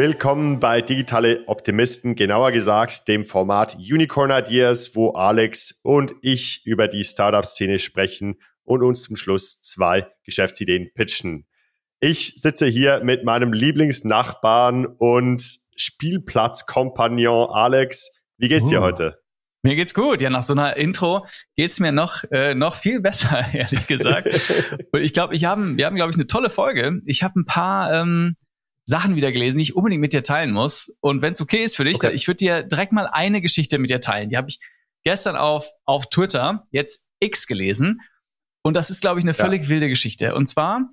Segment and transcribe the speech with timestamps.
[0.00, 6.86] Willkommen bei Digitale Optimisten, genauer gesagt dem Format Unicorn Ideas, wo Alex und ich über
[6.86, 11.48] die Startup-Szene sprechen und uns zum Schluss zwei Geschäftsideen pitchen.
[11.98, 15.42] Ich sitze hier mit meinem Lieblingsnachbarn und
[15.74, 18.20] Spielplatzkompagnon Alex.
[18.36, 18.70] Wie geht's uh.
[18.70, 19.18] dir heute?
[19.64, 20.22] Mir geht's gut.
[20.22, 21.26] Ja, nach so einer Intro
[21.56, 24.28] geht's mir noch äh, noch viel besser, ehrlich gesagt.
[24.92, 27.02] und ich glaube, ich haben, wir haben, glaube ich, eine tolle Folge.
[27.04, 28.36] Ich habe ein paar ähm,
[28.88, 30.96] Sachen wieder gelesen, die ich unbedingt mit dir teilen muss.
[31.00, 32.10] Und wenn es okay ist für dich, okay.
[32.12, 34.30] ich würde dir direkt mal eine Geschichte mit dir teilen.
[34.30, 34.60] Die habe ich
[35.04, 38.00] gestern auf, auf Twitter, jetzt X gelesen.
[38.62, 39.68] Und das ist, glaube ich, eine völlig ja.
[39.68, 40.34] wilde Geschichte.
[40.34, 40.88] Und zwar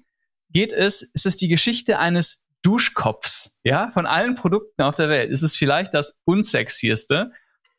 [0.50, 3.58] geht es, ist es die Geschichte eines Duschkopfs.
[3.64, 7.32] Ja, von allen Produkten auf der Welt ist es vielleicht das unsexieste.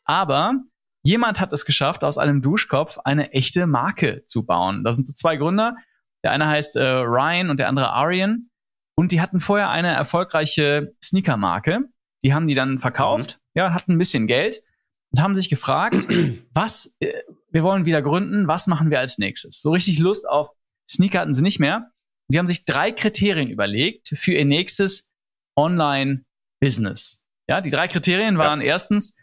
[0.05, 0.55] Aber
[1.03, 4.83] jemand hat es geschafft, aus einem Duschkopf eine echte Marke zu bauen.
[4.83, 5.77] Da sind so zwei Gründer.
[6.25, 8.49] Der eine heißt äh, Ryan und der andere Arian.
[8.97, 11.85] Und die hatten vorher eine erfolgreiche Sneaker-Marke.
[12.25, 13.59] Die haben die dann verkauft, mhm.
[13.59, 14.63] ja, hatten ein bisschen Geld
[15.13, 16.07] und haben sich gefragt,
[16.55, 17.13] was, äh,
[17.51, 19.61] wir wollen wieder gründen, was machen wir als nächstes?
[19.61, 20.51] So richtig Lust auf
[20.89, 21.91] Sneaker hatten sie nicht mehr.
[22.29, 25.09] Die haben sich drei Kriterien überlegt für ihr nächstes
[25.57, 27.23] Online-Business.
[27.49, 28.69] Ja, die drei Kriterien waren ja.
[28.69, 29.15] erstens,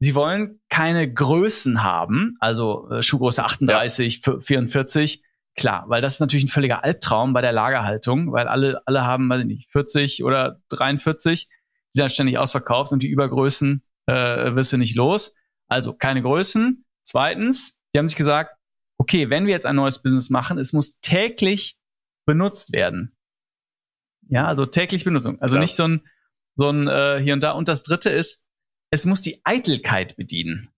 [0.00, 4.40] sie wollen keine Größen haben, also äh, Schuhgröße 38, ja.
[4.40, 5.22] 44,
[5.56, 9.28] Klar, weil das ist natürlich ein völliger Albtraum bei der Lagerhaltung, weil alle, alle haben,
[9.28, 11.48] weiß ich nicht, 40 oder 43,
[11.94, 15.34] die dann ständig ausverkauft und die Übergrößen äh, wirst du nicht los.
[15.66, 16.84] Also keine Größen.
[17.02, 18.54] Zweitens, die haben sich gesagt,
[18.98, 21.78] okay, wenn wir jetzt ein neues Business machen, es muss täglich
[22.26, 23.16] benutzt werden.
[24.28, 25.40] Ja, also täglich Benutzung.
[25.40, 25.60] Also Klar.
[25.60, 26.06] nicht so ein,
[26.56, 27.52] so ein äh, hier und da.
[27.52, 28.44] Und das dritte ist,
[28.90, 30.68] es muss die Eitelkeit bedienen.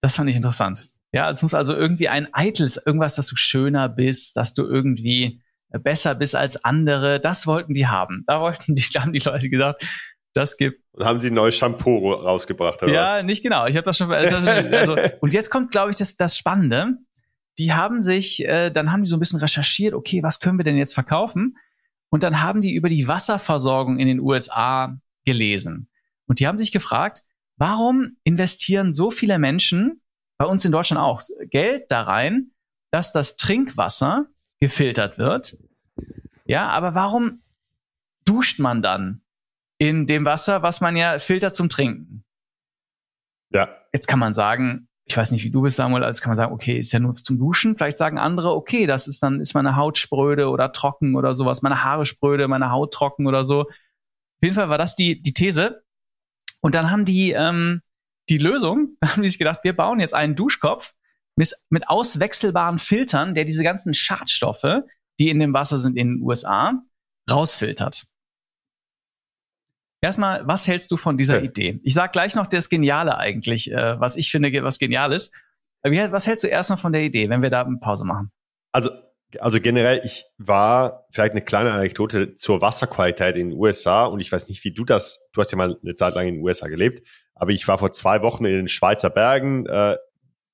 [0.00, 0.90] Das fand ich interessant.
[1.14, 5.40] Ja, es muss also irgendwie ein eitles, irgendwas, dass du schöner bist, dass du irgendwie
[5.70, 7.20] besser bist als andere.
[7.20, 8.24] Das wollten die haben.
[8.26, 9.86] Da wollten die, da haben die Leute gesagt,
[10.32, 10.82] das gibt.
[10.90, 13.22] Und haben sie ein neues Shampoo rausgebracht, oder Ja, was?
[13.22, 13.66] nicht genau.
[13.66, 14.10] Ich habe das schon.
[14.10, 16.96] Also, also, und jetzt kommt, glaube ich, das, das Spannende.
[17.58, 20.64] Die haben sich, äh, dann haben die so ein bisschen recherchiert, okay, was können wir
[20.64, 21.56] denn jetzt verkaufen?
[22.10, 25.88] Und dann haben die über die Wasserversorgung in den USA gelesen.
[26.26, 27.22] Und die haben sich gefragt,
[27.56, 30.00] warum investieren so viele Menschen
[30.44, 32.50] bei uns in Deutschland auch, Geld da rein,
[32.90, 34.26] dass das Trinkwasser
[34.60, 35.56] gefiltert wird.
[36.44, 37.40] Ja, aber warum
[38.26, 39.22] duscht man dann
[39.78, 42.24] in dem Wasser, was man ja filtert zum Trinken?
[43.54, 43.74] Ja.
[43.94, 46.52] Jetzt kann man sagen, ich weiß nicht, wie du bist, Samuel, als kann man sagen,
[46.52, 47.74] okay, ist ja nur zum Duschen.
[47.74, 51.62] Vielleicht sagen andere, okay, das ist dann, ist meine Haut spröde oder trocken oder sowas,
[51.62, 53.62] meine Haare spröde, meine Haut trocken oder so.
[53.62, 55.82] Auf jeden Fall war das die, die These.
[56.60, 57.80] Und dann haben die ähm,
[58.28, 60.94] die Lösung, da haben die sich gedacht, wir bauen jetzt einen Duschkopf
[61.36, 64.82] mit, mit auswechselbaren Filtern, der diese ganzen Schadstoffe,
[65.18, 66.82] die in dem Wasser sind in den USA,
[67.30, 68.04] rausfiltert.
[70.02, 71.44] Erstmal, was hältst du von dieser ja.
[71.44, 71.80] Idee?
[71.82, 75.32] Ich sag gleich noch das Geniale eigentlich, äh, was ich finde, was genial ist.
[75.82, 78.30] Was hältst du erstmal von der Idee, wenn wir da eine Pause machen?
[78.72, 78.90] Also,
[79.38, 84.30] also generell, ich war vielleicht eine kleine Anekdote zur Wasserqualität in den USA und ich
[84.30, 86.68] weiß nicht, wie du das, du hast ja mal eine Zeit lang in den USA
[86.68, 89.96] gelebt, aber ich war vor zwei Wochen in den Schweizer Bergen, äh,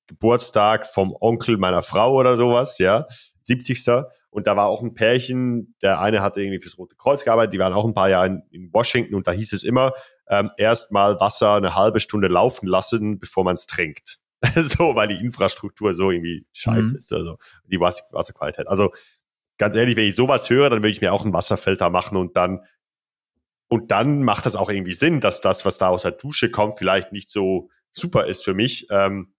[0.07, 3.07] Geburtstag vom Onkel meiner Frau oder sowas, ja,
[3.43, 4.05] 70.
[4.29, 7.59] Und da war auch ein Pärchen, der eine hatte irgendwie fürs Rote Kreuz gearbeitet, die
[7.59, 9.93] waren auch ein paar Jahre in, in Washington und da hieß es immer,
[10.29, 14.19] ähm, erst mal Wasser eine halbe Stunde laufen lassen, bevor man es trinkt.
[14.55, 16.97] so, weil die Infrastruktur so irgendwie scheiße mhm.
[16.97, 18.67] ist, also die Wasser Wasserqualität.
[18.67, 18.91] Also
[19.57, 22.35] ganz ehrlich, wenn ich sowas höre, dann würde ich mir auch einen Wasserfilter machen und
[22.35, 22.61] dann
[23.71, 26.77] und dann macht das auch irgendwie Sinn, dass das, was da aus der Dusche kommt,
[26.77, 28.87] vielleicht nicht so super ist für mich.
[28.89, 29.33] Ähm,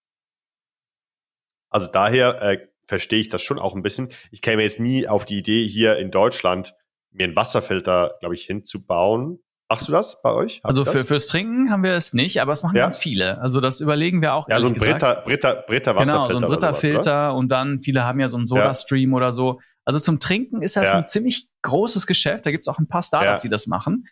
[1.68, 4.08] also daher äh, verstehe ich das schon auch ein bisschen.
[4.30, 6.74] Ich käme jetzt nie auf die Idee, hier in Deutschland
[7.10, 9.38] mir einen Wasserfilter, glaube ich, hinzubauen.
[9.68, 10.62] Machst du das bei euch?
[10.64, 12.84] Habt also für, fürs Trinken haben wir es nicht, aber es machen ja?
[12.84, 13.38] ganz viele.
[13.38, 14.48] Also das überlegen wir auch.
[14.48, 16.28] Ja, so ein Britta, Britta, Britta Wasserfilter.
[16.28, 19.16] Genau, so ein Britta-Filter und dann viele haben ja so einen Soda-Stream ja.
[19.16, 19.60] oder so.
[19.84, 20.98] Also zum Trinken ist das ja.
[20.98, 22.46] ein ziemlich großes Geschäft.
[22.46, 24.06] Da gibt es auch ein paar Startups, die das machen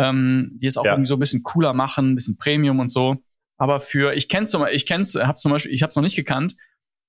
[0.00, 0.92] ähm, die es auch ja.
[0.92, 3.16] irgendwie so ein bisschen cooler machen, ein bisschen Premium und so.
[3.56, 6.16] Aber für, ich kenne zum ich kenn's, hab zum Beispiel, ich habe es noch nicht
[6.16, 6.56] gekannt,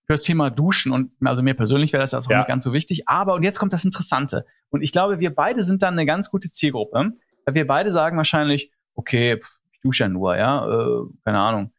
[0.06, 2.40] für das Thema Duschen und also mir persönlich wäre das also ja.
[2.40, 3.08] nicht ganz so wichtig.
[3.08, 4.46] Aber und jetzt kommt das Interessante.
[4.70, 7.14] Und ich glaube, wir beide sind dann eine ganz gute Zielgruppe.
[7.46, 9.42] Weil wir beide sagen wahrscheinlich, okay,
[9.72, 11.74] ich dusche ja nur, ja, äh, keine Ahnung.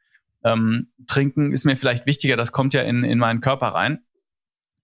[0.45, 4.01] Ähm, trinken ist mir vielleicht wichtiger, das kommt ja in, in meinen Körper rein.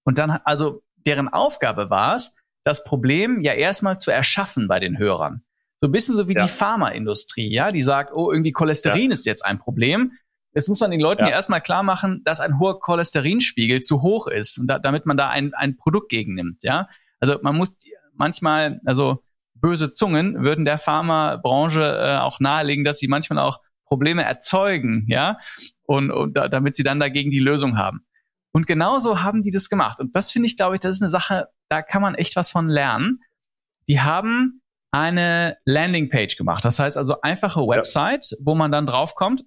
[0.04, 4.98] Und dann, also deren Aufgabe war es, das Problem ja erstmal zu erschaffen bei den
[4.98, 5.42] Hörern.
[5.80, 6.42] So ein bisschen so wie ja.
[6.42, 9.12] die Pharmaindustrie, ja, die sagt, oh, irgendwie Cholesterin ja.
[9.12, 10.12] ist jetzt ein Problem.
[10.54, 14.02] Jetzt muss man den Leuten ja, ja erstmal klar machen, dass ein hoher Cholesterinspiegel zu
[14.02, 16.88] hoch ist und da, damit man da ein, ein Produkt gegennimmt, ja.
[17.20, 17.76] Also man muss
[18.14, 19.22] manchmal, also
[19.54, 25.38] böse Zungen würden der Pharmabranche äh, auch nahelegen, dass sie manchmal auch Probleme erzeugen, ja,
[25.82, 28.04] und, und da, damit sie dann dagegen die Lösung haben.
[28.52, 30.00] Und genauso haben die das gemacht.
[30.00, 32.50] Und das finde ich, glaube ich, das ist eine Sache, da kann man echt was
[32.50, 33.22] von lernen.
[33.88, 36.64] Die haben eine Landingpage gemacht.
[36.64, 38.36] Das heißt also einfache Website, ja.
[38.40, 39.44] wo man dann draufkommt.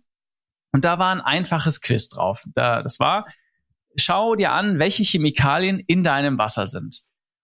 [0.71, 2.45] Und da war ein einfaches Quiz drauf.
[2.53, 3.25] Da, das war,
[3.95, 7.01] schau dir an, welche Chemikalien in deinem Wasser sind.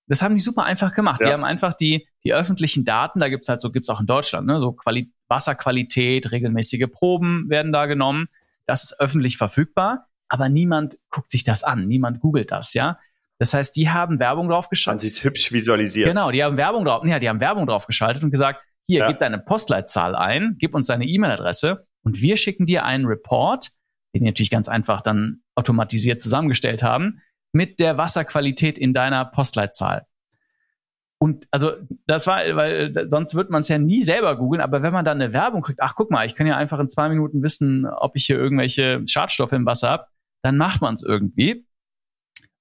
[0.07, 1.21] Das haben die super einfach gemacht.
[1.21, 1.27] Ja.
[1.27, 4.47] Die haben einfach die, die öffentlichen Daten, da gibt's halt, so gibt's auch in Deutschland,
[4.47, 8.27] ne, so Quali Wasserqualität, regelmäßige Proben werden da genommen.
[8.65, 12.97] Das ist öffentlich verfügbar, aber niemand guckt sich das an, niemand googelt das, ja.
[13.39, 15.01] Das heißt, die haben Werbung drauf geschaltet.
[15.03, 16.07] Haben sie es hübsch visualisiert.
[16.07, 19.07] Genau, die haben Werbung drauf, ja, die haben Werbung drauf geschaltet und gesagt, hier, ja.
[19.09, 23.69] gib deine Postleitzahl ein, gib uns deine E-Mail-Adresse und wir schicken dir einen Report,
[24.15, 30.05] den die natürlich ganz einfach dann automatisiert zusammengestellt haben, mit der Wasserqualität in deiner Postleitzahl.
[31.19, 31.73] Und also
[32.05, 35.19] das war, weil sonst wird man es ja nie selber googeln, aber wenn man dann
[35.19, 38.15] eine Werbung kriegt, ach guck mal, ich kann ja einfach in zwei Minuten wissen, ob
[38.15, 40.05] ich hier irgendwelche Schadstoffe im Wasser habe,
[40.43, 41.66] dann macht man es irgendwie.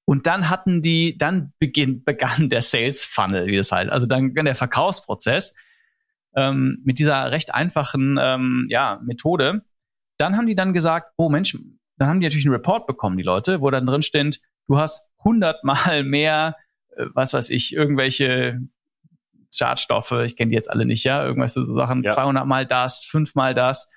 [0.06, 3.90] Und dann hatten die, dann beginn, begann der Sales Funnel, wie das heißt.
[3.90, 5.52] Also dann der Verkaufsprozess
[6.36, 9.62] ähm, mit dieser recht einfachen ähm, ja, Methode.
[10.16, 11.58] Dann haben die dann gesagt, oh Mensch,
[11.98, 15.08] dann haben die natürlich einen Report bekommen, die Leute, wo dann drin steht, du hast
[15.24, 16.54] hundertmal mehr,
[16.96, 18.60] äh, was weiß ich, irgendwelche
[19.52, 22.10] Schadstoffe, ich kenne die jetzt alle nicht, ja, irgendwelche so Sachen, ja.
[22.10, 23.90] 200 mal das, fünfmal das,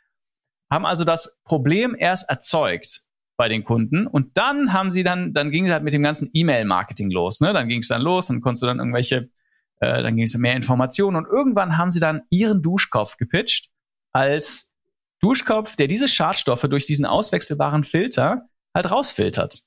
[0.71, 3.03] haben also das Problem erst erzeugt
[3.39, 6.29] bei den Kunden und dann haben sie dann, dann ging es halt mit dem ganzen
[6.33, 9.29] E-Mail-Marketing los, ne, dann ging es dann los und konntest du dann irgendwelche,
[9.79, 13.69] äh, dann ging es mehr Informationen und irgendwann haben sie dann ihren Duschkopf gepitcht
[14.11, 14.69] als
[15.21, 19.61] Duschkopf, der diese Schadstoffe durch diesen auswechselbaren Filter halt rausfiltert.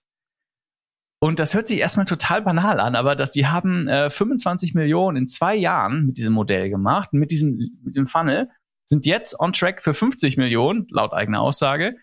[1.19, 5.17] Und das hört sich erstmal total banal an, aber dass die haben äh, 25 Millionen
[5.17, 8.51] in zwei Jahren mit diesem Modell gemacht, mit diesem mit dem Funnel,
[8.85, 11.97] sind jetzt on track für 50 Millionen, laut eigener Aussage.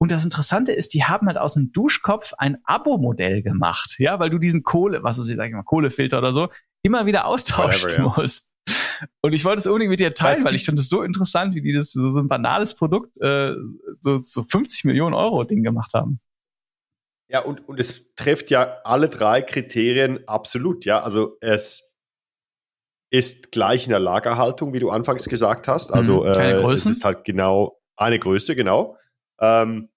[0.00, 4.30] Und das Interessante ist, die haben halt aus dem Duschkopf ein Abo-Modell gemacht, ja, weil
[4.30, 6.50] du diesen Kohle, was weiß ich, sag ich mal, Kohlefilter oder so,
[6.82, 8.14] immer wieder austauschen Whatever, ja.
[8.16, 8.48] musst.
[9.20, 11.62] Und ich wollte es unbedingt mit dir teilen, weil ich finde es so interessant, wie
[11.62, 13.54] die das so, so ein banales Produkt äh,
[13.98, 16.20] so, so 50 Millionen Euro Ding gemacht haben.
[17.30, 21.02] Ja, und, und es trifft ja alle drei Kriterien absolut, ja.
[21.02, 21.96] Also es
[23.10, 25.92] ist gleich in der Lagerhaltung, wie du anfangs gesagt hast.
[25.92, 28.96] Also mhm, äh, es ist halt genau eine Größe, genau.
[29.40, 29.90] Ähm,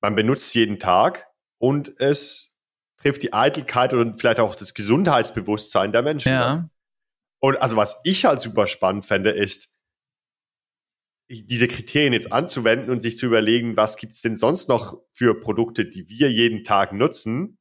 [0.00, 1.26] man benutzt es jeden Tag
[1.58, 2.56] und es
[2.96, 6.32] trifft die Eitelkeit und vielleicht auch das Gesundheitsbewusstsein der Menschen.
[6.32, 6.70] Ja.
[7.40, 9.74] Und also was ich halt super spannend fände, ist,
[11.30, 15.84] diese Kriterien jetzt anzuwenden und sich zu überlegen, was gibt's denn sonst noch für Produkte,
[15.84, 17.56] die wir jeden Tag nutzen,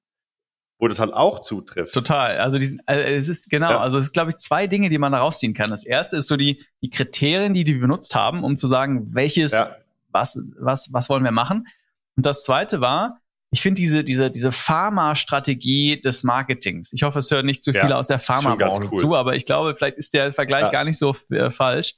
[0.79, 1.93] wo das halt auch zutrifft.
[1.93, 2.39] Total.
[2.39, 3.79] Also, diesen, also es ist genau, ja.
[3.79, 5.69] also es ist, glaube ich, zwei Dinge, die man da rausziehen kann.
[5.69, 9.51] Das erste ist so die, die Kriterien, die die benutzt haben, um zu sagen, welches,
[9.51, 9.75] ja.
[10.09, 11.67] Was, was, was wollen wir machen.
[12.15, 13.19] Und das zweite war,
[13.51, 16.93] ich finde diese, diese, diese Pharma-Strategie des Marketings.
[16.93, 18.99] Ich hoffe, es hört nicht zu viele ja, aus der Pharma-Branche cool.
[18.99, 20.71] zu, aber ich glaube, vielleicht ist der Vergleich ja.
[20.71, 21.95] gar nicht so äh, falsch,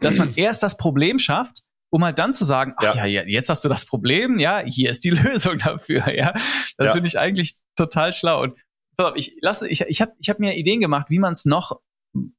[0.00, 3.04] dass man erst das Problem schafft, um halt dann zu sagen, ach ja.
[3.04, 6.34] ja, jetzt hast du das Problem, ja, hier ist die Lösung dafür, ja.
[6.76, 8.42] Das finde ich eigentlich total schlau.
[8.42, 8.54] Und
[9.16, 11.80] ich lasse, ich, ich habe ich hab mir Ideen gemacht, wie man es noch,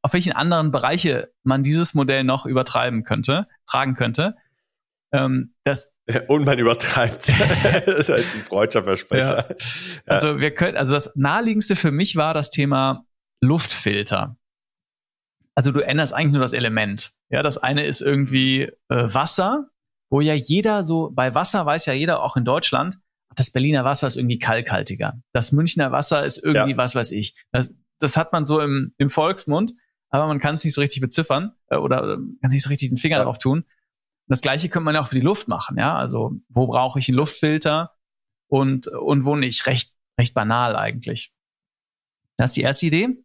[0.01, 4.36] auf welchen anderen Bereiche man dieses Modell noch übertreiben könnte, tragen könnte.
[5.13, 5.93] Ähm, das
[6.27, 7.29] und man übertreibt.
[7.86, 9.50] das ist ein freudscher Versprecher.
[9.50, 9.55] Ja.
[10.05, 13.05] Also wir können, also das naheliegendste für mich war das Thema
[13.41, 14.38] Luftfilter.
[15.55, 17.13] Also du änderst eigentlich nur das Element.
[17.29, 19.70] Ja, das eine ist irgendwie äh, Wasser,
[20.10, 22.98] wo ja jeder so, bei Wasser weiß ja jeder, auch in Deutschland,
[23.36, 25.22] das Berliner Wasser ist irgendwie kalkhaltiger.
[25.32, 26.77] Das Münchner Wasser ist irgendwie, ja.
[26.77, 27.36] was weiß ich.
[27.51, 29.74] Das, das hat man so im, im Volksmund,
[30.10, 32.89] aber man kann es nicht so richtig beziffern äh, oder äh, kann sich so richtig
[32.89, 33.24] den Finger ja.
[33.24, 33.65] drauf tun.
[34.27, 35.96] Das gleiche könnte man ja auch für die Luft machen, ja.
[35.96, 37.92] Also wo brauche ich einen Luftfilter
[38.48, 39.68] und, und wo nicht?
[39.68, 41.34] Recht, recht banal eigentlich.
[42.38, 43.24] Das ist die erste Idee.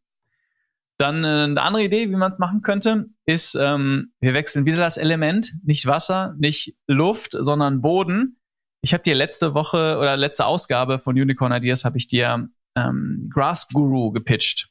[0.99, 4.78] Dann äh, eine andere Idee, wie man es machen könnte, ist, ähm, wir wechseln wieder
[4.78, 8.40] das Element, nicht Wasser, nicht Luft, sondern Boden.
[8.81, 13.31] Ich habe dir letzte Woche oder letzte Ausgabe von Unicorn Ideas habe ich dir ähm,
[13.33, 14.71] Grass Guru gepitcht.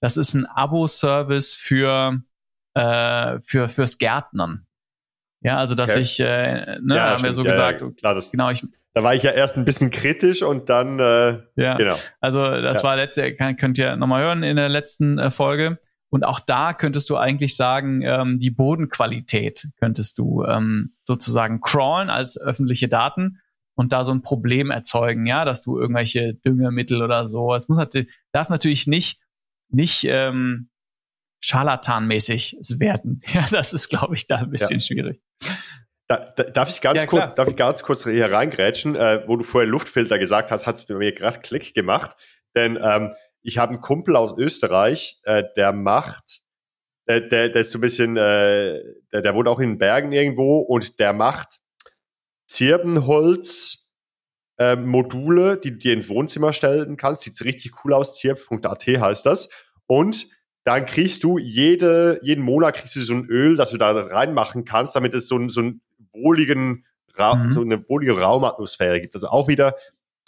[0.00, 2.22] Das ist ein Abo-Service für,
[2.74, 4.67] äh, für fürs Gärtnern.
[5.40, 6.00] Ja, also dass okay.
[6.00, 7.24] ich, äh, ne, ja, haben stimmt.
[7.24, 9.64] wir so ja, gesagt, ja, klar, das, genau, ich, da war ich ja erst ein
[9.64, 11.94] bisschen kritisch und dann, äh, ja, genau.
[12.20, 15.78] Also das war letzte, könnt ihr nochmal hören in der letzten äh, Folge.
[16.10, 22.08] Und auch da könntest du eigentlich sagen, ähm, die Bodenqualität könntest du ähm, sozusagen crawlen
[22.08, 23.40] als öffentliche Daten
[23.74, 27.54] und da so ein Problem erzeugen, ja, dass du irgendwelche Düngemittel oder so.
[27.54, 29.20] Es muss natürlich, darf natürlich nicht,
[29.68, 30.70] nicht ähm,
[31.40, 33.20] scharlatanmäßig werden.
[33.32, 34.86] Ja, das ist, glaube ich, da ein bisschen ja.
[34.86, 35.20] schwierig.
[36.08, 38.96] Da, da, darf, ich ganz ja, kurz, darf ich ganz kurz hier reingrätschen?
[38.96, 42.16] Äh, wo du vorher Luftfilter gesagt hast, hat es bei mir gerade Klick gemacht.
[42.54, 46.40] Denn ähm, ich habe einen Kumpel aus Österreich, äh, der macht,
[47.08, 50.12] der, der, der ist so ein bisschen, äh, der, der wohnt auch in den Bergen
[50.12, 51.60] irgendwo und der macht
[52.46, 53.90] Zirbenholz
[54.58, 57.22] äh, Module, die du dir ins Wohnzimmer stellen kannst.
[57.22, 58.18] Sieht richtig cool aus.
[58.18, 59.48] Zirb.at heißt das.
[59.86, 60.26] Und
[60.64, 64.64] dann kriegst du jede, jeden Monat kriegst du so ein Öl, das du da reinmachen
[64.64, 65.80] kannst, damit es so, so einen
[66.12, 66.84] wohligen,
[67.16, 67.48] mhm.
[67.48, 69.14] so eine wohlige Raumatmosphäre gibt.
[69.14, 69.74] Also auch wieder,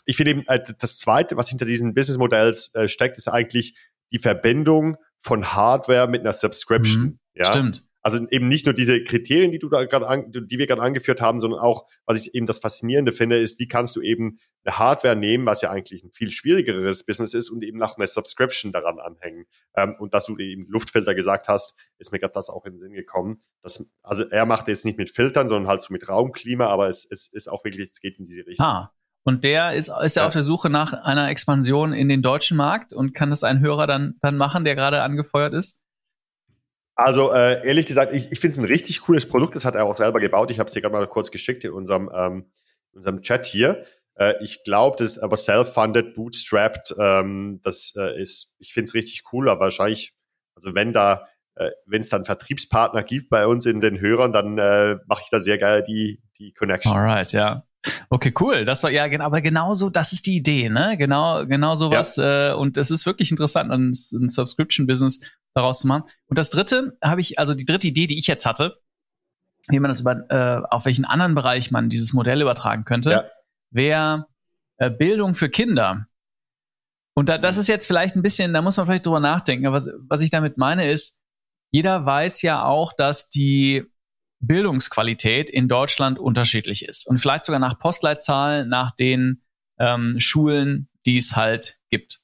[0.06, 3.76] ich finde eben, äh, das zweite, was hinter diesen Businessmodells äh, steckt, ist eigentlich
[4.12, 7.02] die Verbindung von Hardware mit einer Subscription.
[7.02, 7.18] Mhm.
[7.34, 7.46] Ja?
[7.46, 7.84] Stimmt.
[8.02, 11.40] Also eben nicht nur diese Kriterien, die du da gerade, die wir gerade angeführt haben,
[11.40, 15.16] sondern auch, was ich eben das Faszinierende finde, ist, wie kannst du eben eine Hardware
[15.16, 18.98] nehmen, was ja eigentlich ein viel schwierigeres Business ist und eben nach einer Subscription daran
[18.98, 19.46] anhängen.
[19.74, 22.80] Ähm, und dass du eben Luftfilter gesagt hast, ist mir gerade das auch in den
[22.80, 23.42] Sinn gekommen.
[23.62, 27.06] Dass, also er macht jetzt nicht mit Filtern, sondern halt so mit Raumklima, aber es,
[27.10, 28.66] es ist auch wirklich, es geht in diese Richtung.
[28.66, 28.92] Ah.
[29.22, 32.94] Und der ist, ist ja auf der Suche nach einer Expansion in den deutschen Markt
[32.94, 35.78] und kann das ein Hörer dann, dann machen, der gerade angefeuert ist?
[37.00, 39.56] Also äh, ehrlich gesagt, ich, ich finde es ein richtig cooles Produkt.
[39.56, 40.50] Das hat er auch selber gebaut.
[40.50, 42.50] Ich habe es dir gerade mal kurz geschickt in unserem, ähm,
[42.92, 43.84] in unserem Chat hier.
[44.16, 46.94] Äh, ich glaube, das ist aber self-funded, bootstrapped.
[46.98, 50.14] Ähm, das äh, ist, ich finde es richtig cool, aber wahrscheinlich,
[50.54, 54.58] also wenn da, äh, wenn es dann Vertriebspartner gibt bei uns in den Hörern, dann
[54.58, 56.92] äh, mache ich da sehr geil die, die Connection.
[56.92, 57.64] Alright, ja.
[58.10, 58.64] Okay, cool.
[58.64, 60.96] Das soll ja genau, aber genauso, das ist die Idee, ne?
[60.98, 62.16] Genau, genau sowas.
[62.16, 62.50] Ja.
[62.50, 65.20] Äh, und es ist wirklich interessant, ein, ein Subscription-Business
[65.54, 66.04] daraus zu machen.
[66.26, 68.78] Und das dritte habe ich, also die dritte Idee, die ich jetzt hatte,
[69.68, 73.24] wie man das über, äh, auf welchen anderen Bereich man dieses Modell übertragen könnte, ja.
[73.70, 74.26] wäre
[74.78, 76.06] äh, Bildung für Kinder.
[77.14, 79.66] Und da, das ist jetzt vielleicht ein bisschen, da muss man vielleicht drüber nachdenken.
[79.66, 81.18] Aber was, was ich damit meine ist,
[81.70, 83.84] jeder weiß ja auch, dass die
[84.40, 87.06] Bildungsqualität in Deutschland unterschiedlich ist.
[87.06, 89.42] Und vielleicht sogar nach Postleitzahl, nach den
[89.78, 92.20] ähm, Schulen, die es halt gibt.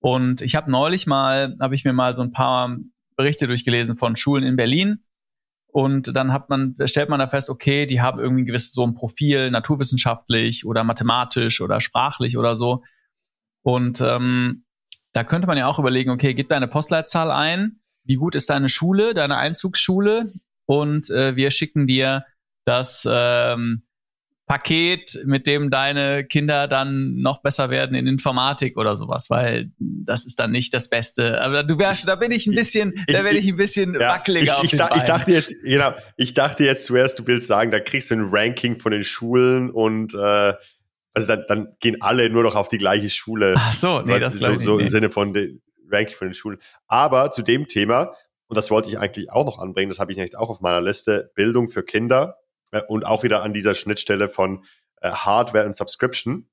[0.00, 2.76] Und ich habe neulich mal, habe ich mir mal so ein paar
[3.16, 5.04] Berichte durchgelesen von Schulen in Berlin.
[5.66, 8.94] Und dann hat man, stellt man da fest, okay, die haben irgendwie ein so ein
[8.94, 12.82] Profil, naturwissenschaftlich oder mathematisch oder sprachlich oder so.
[13.62, 14.64] Und ähm,
[15.12, 18.68] da könnte man ja auch überlegen, okay, gib deine Postleitzahl ein, wie gut ist deine
[18.68, 20.32] Schule, deine Einzugsschule,
[20.66, 22.24] und äh, wir schicken dir
[22.64, 23.82] das ähm,
[24.46, 30.26] Paket, mit dem deine Kinder dann noch besser werden in Informatik oder sowas, weil das
[30.26, 31.40] ist dann nicht das Beste.
[31.40, 34.00] Aber du wärst, da bin ich ein bisschen, ich, da werde ich ein bisschen ja,
[34.00, 34.52] wackeliger.
[34.62, 38.10] Ich, ich, ich, dachte jetzt, genau, ich dachte jetzt zuerst, du willst sagen, da kriegst
[38.10, 40.52] du ein Ranking von den Schulen und äh,
[41.14, 43.54] also dann, dann gehen alle nur noch auf die gleiche Schule.
[43.56, 46.58] Ach so, nee, das so, so im Sinne von den Ranking von den Schulen.
[46.88, 48.12] Aber zu dem Thema,
[48.48, 50.80] und das wollte ich eigentlich auch noch anbringen, das habe ich nicht auch auf meiner
[50.80, 52.38] Liste, Bildung für Kinder
[52.72, 54.64] äh, und auch wieder an dieser Schnittstelle von
[55.00, 56.48] äh, Hardware und Subscription.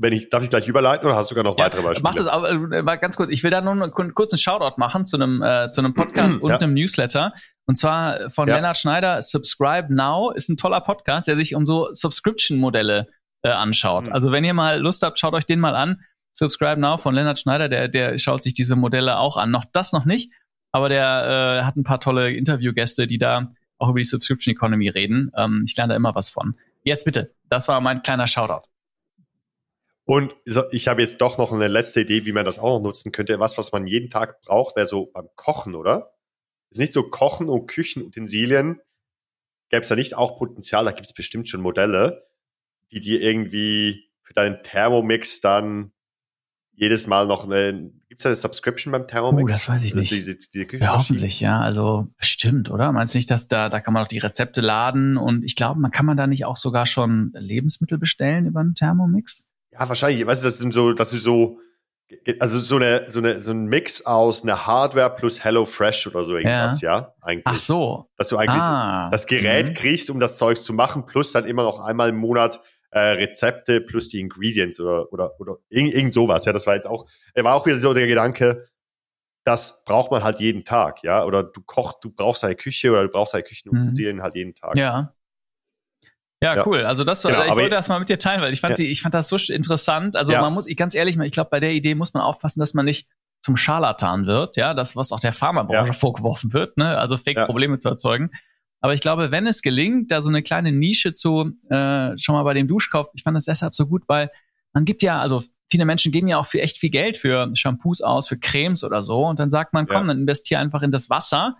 [0.00, 2.04] Wenn ich, darf ich gleich überleiten oder hast du sogar noch ja, weitere Beispiele?
[2.04, 3.32] Mach das aber äh, ganz kurz.
[3.32, 5.40] Ich will da nur einen kurzen Shoutout machen zu einem,
[5.72, 6.58] zu einem Podcast und ja.
[6.58, 7.32] einem Newsletter.
[7.66, 8.54] Und zwar von ja.
[8.54, 13.08] Lennart Schneider, Subscribe Now, ist ein toller Podcast, der sich um so Subscription-Modelle
[13.42, 14.06] anschaut.
[14.06, 14.12] Mhm.
[14.12, 16.00] Also wenn ihr mal Lust habt, schaut euch den mal an.
[16.32, 19.50] Subscribe Now von Lennart Schneider, der, der schaut sich diese Modelle auch an.
[19.50, 20.32] Noch das noch nicht,
[20.72, 24.88] aber der äh, hat ein paar tolle Interviewgäste, die da auch über die Subscription Economy
[24.88, 25.30] reden.
[25.36, 26.56] Ähm, ich lerne da immer was von.
[26.82, 28.68] Jetzt bitte, das war mein kleiner Shoutout.
[30.04, 30.34] Und
[30.72, 33.40] ich habe jetzt doch noch eine letzte Idee, wie man das auch noch nutzen könnte.
[33.40, 36.14] Was, was man jeden Tag braucht, wäre so beim Kochen, oder?
[36.70, 38.80] Ist nicht so Kochen und Küchenutensilien.
[39.68, 40.86] Gäbe es da nicht auch Potenzial?
[40.86, 42.26] Da gibt es bestimmt schon Modelle,
[42.90, 45.92] die dir irgendwie für deinen Thermomix dann
[46.72, 49.44] jedes Mal noch eine, gibt es eine Subscription beim Thermomix?
[49.44, 50.10] Oh, das weiß ich nicht.
[50.10, 51.60] Diese, diese ja, hoffentlich, ja.
[51.60, 52.90] Also bestimmt, oder?
[52.90, 55.78] Meinst du nicht, dass da, da kann man auch die Rezepte laden und ich glaube,
[55.78, 59.46] man kann man da nicht auch sogar schon Lebensmittel bestellen über einen Thermomix?
[59.72, 60.26] Ja, wahrscheinlich.
[60.26, 61.60] Weißt du, das sind so, das ist so,
[62.40, 66.24] also so eine, so eine, so ein Mix aus einer Hardware plus Hello Fresh oder
[66.24, 67.44] so irgendwas, ja, ja eigentlich.
[67.46, 68.10] Ach so.
[68.16, 69.10] Dass du eigentlich ah.
[69.12, 69.74] das Gerät mhm.
[69.74, 72.60] kriegst, um das Zeug zu machen, plus dann immer noch einmal im Monat
[72.90, 76.44] äh, Rezepte plus die Ingredients oder, oder, oder irgend, irgend sowas.
[76.44, 78.68] Ja, das war jetzt auch, war auch wieder so der Gedanke,
[79.44, 83.04] das braucht man halt jeden Tag, ja, oder du kochst, du brauchst eine Küche oder
[83.04, 84.22] du brauchst eine Küchenutensilien mhm.
[84.22, 84.76] halt jeden Tag.
[84.76, 85.14] Ja.
[86.40, 86.66] Ja, ja.
[86.66, 86.84] cool.
[86.84, 88.84] Also das, genau, ich wollte das mal mit dir teilen, weil ich fand, ja.
[88.84, 90.14] die, ich fand das so interessant.
[90.14, 90.40] Also ja.
[90.40, 92.84] man muss, ich ganz ehrlich, ich glaube, bei der Idee muss man aufpassen, dass man
[92.84, 93.08] nicht
[93.40, 97.88] zum Scharlatan wird, ja, das, was auch der Pharmabranche vorgeworfen wird, ne, also Fake-Probleme zu
[97.88, 98.30] erzeugen.
[98.80, 102.44] Aber ich glaube, wenn es gelingt, da so eine kleine Nische zu, äh, schon mal
[102.44, 104.30] bei dem Duschkopf, ich fand das deshalb so gut, weil
[104.72, 108.00] man gibt ja, also viele Menschen geben ja auch für echt viel Geld für Shampoos
[108.00, 109.26] aus, für Cremes oder so.
[109.26, 110.14] Und dann sagt man, komm, ja.
[110.14, 111.56] dann investier einfach in das Wasser,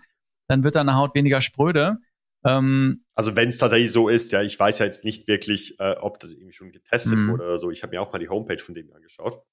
[0.47, 1.97] dann wird deine Haut weniger spröde.
[2.45, 5.95] Ähm, also wenn es tatsächlich so ist, ja, ich weiß ja jetzt nicht wirklich, äh,
[5.99, 7.31] ob das irgendwie schon getestet mhm.
[7.31, 7.69] wurde oder so.
[7.69, 9.43] Ich habe mir auch mal die Homepage von denen angeschaut.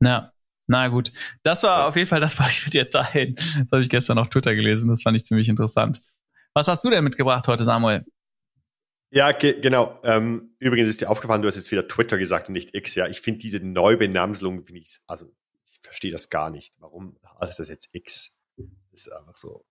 [0.00, 0.32] Ja,
[0.66, 1.12] na gut.
[1.42, 1.88] Das war ja.
[1.88, 3.34] auf jeden Fall, das wollte ich mit dir teilen.
[3.36, 4.88] Das habe ich gestern auf Twitter gelesen.
[4.88, 6.02] Das fand ich ziemlich interessant.
[6.54, 8.04] Was hast du denn mitgebracht heute, Samuel?
[9.10, 9.98] Ja, ge genau.
[10.04, 12.94] Ähm, übrigens ist dir aufgefallen, du hast jetzt wieder Twitter gesagt und nicht X.
[12.94, 15.30] Ja, ich finde diese Neubenamselung, finde ich, also
[15.66, 16.74] ich verstehe das gar nicht.
[16.78, 17.16] Warum
[17.48, 18.34] ist das jetzt X?
[18.90, 19.64] Das ist einfach so.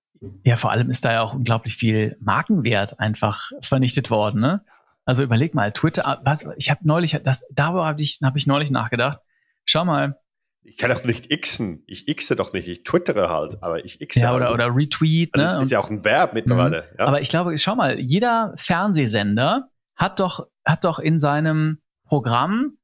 [0.44, 4.42] Ja, vor allem ist da ja auch unglaublich viel Markenwert einfach vernichtet worden.
[4.42, 4.64] Ne?
[5.06, 8.70] Also überleg mal, Twitter, was, ich habe neulich, das, darüber habe ich, hab ich neulich
[8.70, 9.20] nachgedacht.
[9.66, 10.21] Schau mal.
[10.64, 11.84] Ich kann doch nicht xen.
[11.88, 12.68] Ich xe doch nicht.
[12.68, 14.22] Ich twittere halt, aber ich xe.
[14.22, 15.36] Ja, oder, halt oder retweet.
[15.36, 15.44] Ne?
[15.44, 16.84] Das ist ja auch ein Verb mittlerweile.
[16.92, 16.98] Mhm.
[17.00, 17.06] Ja?
[17.06, 22.78] Aber ich glaube, schau mal, jeder Fernsehsender hat doch, hat doch in seinem Programm,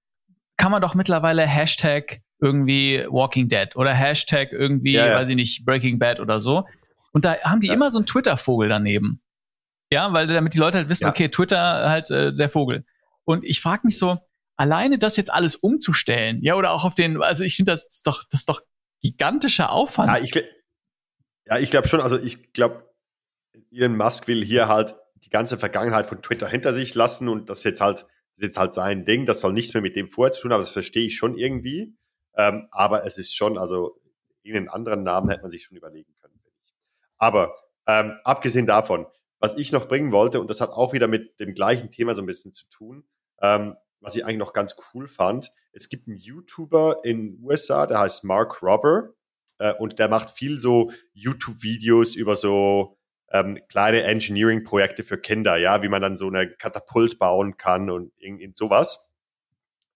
[0.58, 5.16] kann man doch mittlerweile Hashtag irgendwie Walking Dead oder Hashtag irgendwie, ja, ja.
[5.16, 6.66] weiß ich nicht, Breaking Bad oder so.
[7.12, 9.22] Und da haben die immer so einen Twitter-Vogel daneben.
[9.92, 12.86] Ja, weil damit die Leute halt wissen, okay, Twitter halt äh, der Vogel.
[13.24, 14.18] Und ich frage mich so,
[14.58, 18.08] alleine das jetzt alles umzustellen, ja, oder auch auf den, also ich finde, das ist
[18.08, 18.62] doch, das ist doch
[19.02, 20.18] gigantischer Aufwand.
[20.18, 20.34] Ja, ich,
[21.46, 22.90] ja, ich glaube schon, also ich glaube,
[23.72, 27.64] Elon Musk will hier halt die ganze Vergangenheit von Twitter hinter sich lassen und das
[27.64, 30.42] jetzt halt, das jetzt halt sein Ding, das soll nichts mehr mit dem vorher zu
[30.42, 31.96] tun haben, das verstehe ich schon irgendwie.
[32.36, 34.00] Ähm, aber es ist schon, also
[34.44, 36.40] irgendeinen anderen Namen hätte man sich schon überlegen können.
[37.18, 37.56] Aber
[37.88, 39.08] ähm, abgesehen davon,
[39.40, 42.22] was ich noch bringen wollte, und das hat auch wieder mit dem gleichen Thema so
[42.22, 43.08] ein bisschen zu tun,
[43.42, 45.52] ähm, was ich eigentlich noch ganz cool fand.
[45.72, 49.14] Es gibt einen YouTuber in den USA, der heißt Mark Robber
[49.60, 52.98] äh, und der macht viel so YouTube-Videos über so
[53.30, 58.14] ähm, kleine Engineering-Projekte für Kinder, ja, wie man dann so eine Katapult bauen kann und
[58.18, 59.06] irgendwie sowas.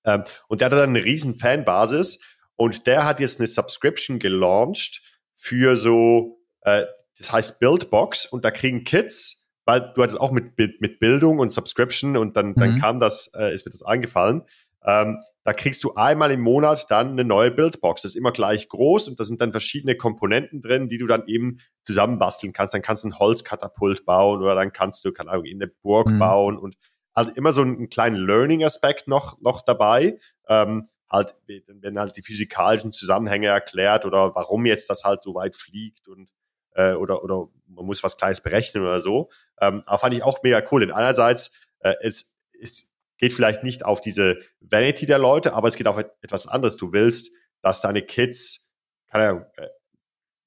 [0.04, 2.22] Ähm, und der hat dann eine riesen Fanbasis
[2.56, 5.02] und der hat jetzt eine Subscription gelauncht
[5.34, 6.86] für so äh,
[7.22, 9.41] das heißt Buildbox und da kriegen Kids,
[9.72, 12.56] weil du hattest auch mit, mit Bildung und Subscription und dann, mhm.
[12.56, 14.44] dann kam das, äh, ist mir das eingefallen.
[14.84, 18.02] Ähm, da kriegst du einmal im Monat dann eine neue Buildbox.
[18.02, 21.26] Das ist immer gleich groß und da sind dann verschiedene Komponenten drin, die du dann
[21.26, 22.74] eben zusammenbasteln kannst.
[22.74, 26.20] Dann kannst du ein Holzkatapult bauen oder dann kannst du, keine Ahnung, eine Burg mhm.
[26.20, 26.76] bauen und
[27.14, 30.20] also immer so einen kleinen Learning-Aspekt noch, noch dabei.
[30.50, 35.56] Ähm, halt, wenn halt die physikalischen Zusammenhänge erklärt oder warum jetzt das halt so weit
[35.56, 36.30] fliegt und
[36.74, 39.30] äh, oder, oder man muss was Kleines berechnen oder so.
[39.60, 40.82] Ähm, aber fand ich auch mega cool.
[40.82, 45.76] Denn einerseits, äh, es, es geht vielleicht nicht auf diese Vanity der Leute, aber es
[45.76, 46.78] geht auf etwas anderes.
[46.78, 47.32] Du willst,
[47.62, 48.72] dass deine Kids,
[49.10, 49.68] keine Ahnung, äh,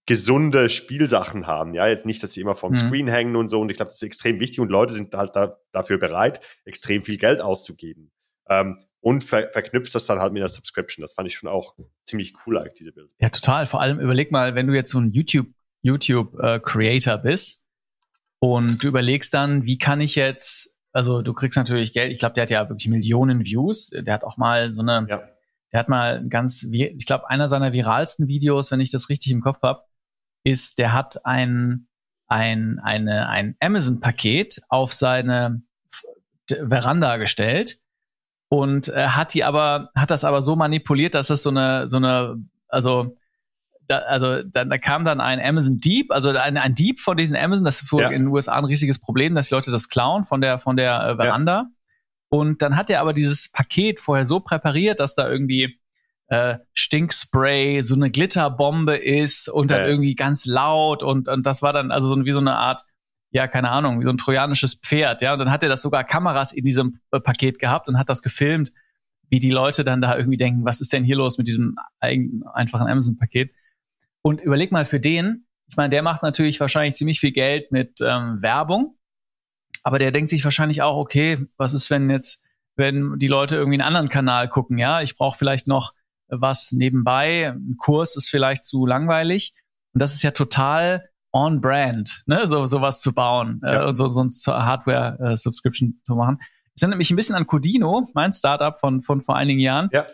[0.07, 1.75] gesunde Spielsachen haben.
[1.75, 2.77] Ja, jetzt nicht, dass sie immer vom mhm.
[2.77, 3.61] Screen hängen und so.
[3.61, 7.03] Und ich glaube, das ist extrem wichtig und Leute sind halt da, dafür bereit, extrem
[7.05, 8.11] viel Geld auszugeben.
[8.49, 11.03] Ähm, und ver verknüpft das dann halt mit einer Subscription.
[11.03, 11.75] Das fand ich schon auch
[12.07, 13.11] ziemlich cool, eigentlich, diese Bild.
[13.19, 13.67] Ja, total.
[13.67, 15.47] Vor allem überleg mal, wenn du jetzt so ein YouTube
[15.85, 17.63] YouTube-Creator äh, bist
[18.41, 22.35] und du überlegst dann, wie kann ich jetzt, also du kriegst natürlich Geld, ich glaube,
[22.35, 25.23] der hat ja wirklich Millionen Views, der hat auch mal so eine, ja.
[25.73, 29.41] der hat mal ganz, ich glaube, einer seiner viralsten Videos, wenn ich das richtig im
[29.41, 29.83] Kopf habe,
[30.43, 31.87] ist, der hat ein,
[32.27, 35.63] ein, eine, ein Amazon-Paket auf seine
[36.49, 37.79] Veranda gestellt
[38.49, 41.97] und äh, hat die aber, hat das aber so manipuliert, dass es so eine, so
[41.99, 43.17] eine, also
[43.87, 47.37] da, also da, da kam dann ein Amazon Dieb, also ein, ein Dieb von diesen
[47.37, 48.09] Amazon, das ist ja.
[48.09, 51.01] in den USA ein riesiges Problem, dass die Leute das klauen von der, von der
[51.01, 51.53] äh, Veranda.
[51.53, 51.67] Ja.
[52.31, 55.79] Und dann hat er aber dieses Paket vorher so präpariert, dass da irgendwie
[56.29, 59.89] äh, Stinkspray, so eine Glitterbombe ist und dann ja.
[59.89, 62.83] irgendwie ganz laut und, und das war dann also so wie so eine Art,
[63.31, 65.35] ja, keine Ahnung, wie so ein trojanisches Pferd, ja.
[65.35, 68.23] Und dann hat er das sogar Kameras in diesem äh, Paket gehabt und hat das
[68.23, 68.73] gefilmt,
[69.29, 72.87] wie die Leute dann da irgendwie denken, was ist denn hier los mit diesem einfachen
[72.87, 73.53] Amazon-Paket?
[74.27, 78.01] Und überleg mal für den, ich meine, der macht natürlich wahrscheinlich ziemlich viel Geld mit
[78.01, 78.97] ähm, Werbung,
[79.83, 82.43] aber der denkt sich wahrscheinlich auch, okay, was ist, wenn jetzt,
[82.77, 85.93] wenn die Leute irgendwie einen anderen Kanal gucken, ja, ich brauche vielleicht noch
[86.29, 89.53] was nebenbei, ein Kurs ist vielleicht zu langweilig.
[89.93, 93.83] Und das ist ja total on-brand, ne, so sowas zu bauen äh, ja.
[93.83, 96.41] äh, und so, so eine Hardware-Subscription äh, zu machen.
[96.75, 99.91] Ich erinnere mich ein bisschen an Codino, mein Startup von, von vor einigen Jahren.
[99.93, 100.07] Ja.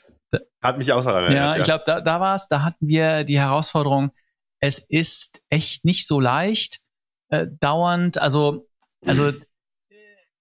[0.63, 1.55] Hat mich auch daran erinnert.
[1.55, 4.13] Ja, ich glaube, da, da war es, da hatten wir die Herausforderung,
[4.61, 6.81] es ist echt nicht so leicht,
[7.29, 8.69] äh, dauernd, also,
[9.05, 9.33] also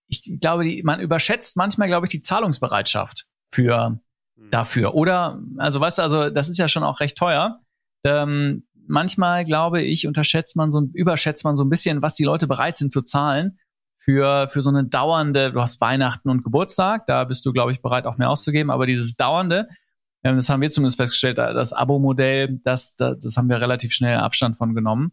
[0.07, 3.99] ich glaube, die, man überschätzt manchmal, glaube ich, die Zahlungsbereitschaft für
[4.37, 4.49] hm.
[4.49, 4.95] dafür.
[4.95, 7.61] Oder, also weißt du, also das ist ja schon auch recht teuer.
[8.03, 12.47] Ähm, manchmal, glaube ich, unterschätzt man so, überschätzt man so ein bisschen, was die Leute
[12.47, 13.59] bereit sind zu zahlen
[14.09, 17.81] für, für so eine dauernde, du hast Weihnachten und Geburtstag, da bist du, glaube ich,
[17.83, 19.67] bereit, auch mehr auszugeben, aber dieses dauernde,
[20.23, 24.17] Ähm, das haben wir zumindest festgestellt, das Abo-Modell, das, das, das haben wir relativ schnell
[24.17, 25.11] Abstand von genommen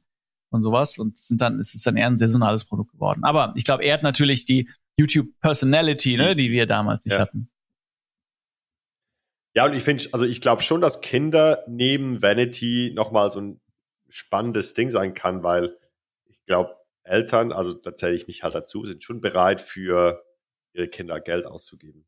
[0.51, 3.23] und sowas und sind dann, es ist dann eher ein saisonales Produkt geworden.
[3.25, 7.21] Aber ich glaube, er hat natürlich die YouTube-Personality, ne, die wir damals nicht ja.
[7.21, 7.51] hatten.
[9.55, 13.61] Ja, und ich finde, also ich glaube schon, dass Kinder neben Vanity nochmal so ein
[14.09, 15.77] spannendes Ding sein kann, weil
[16.25, 16.75] ich glaube,
[17.07, 20.23] Eltern, also da zähle ich mich halt dazu, sind schon bereit für
[20.73, 22.07] ihre Kinder Geld auszugeben.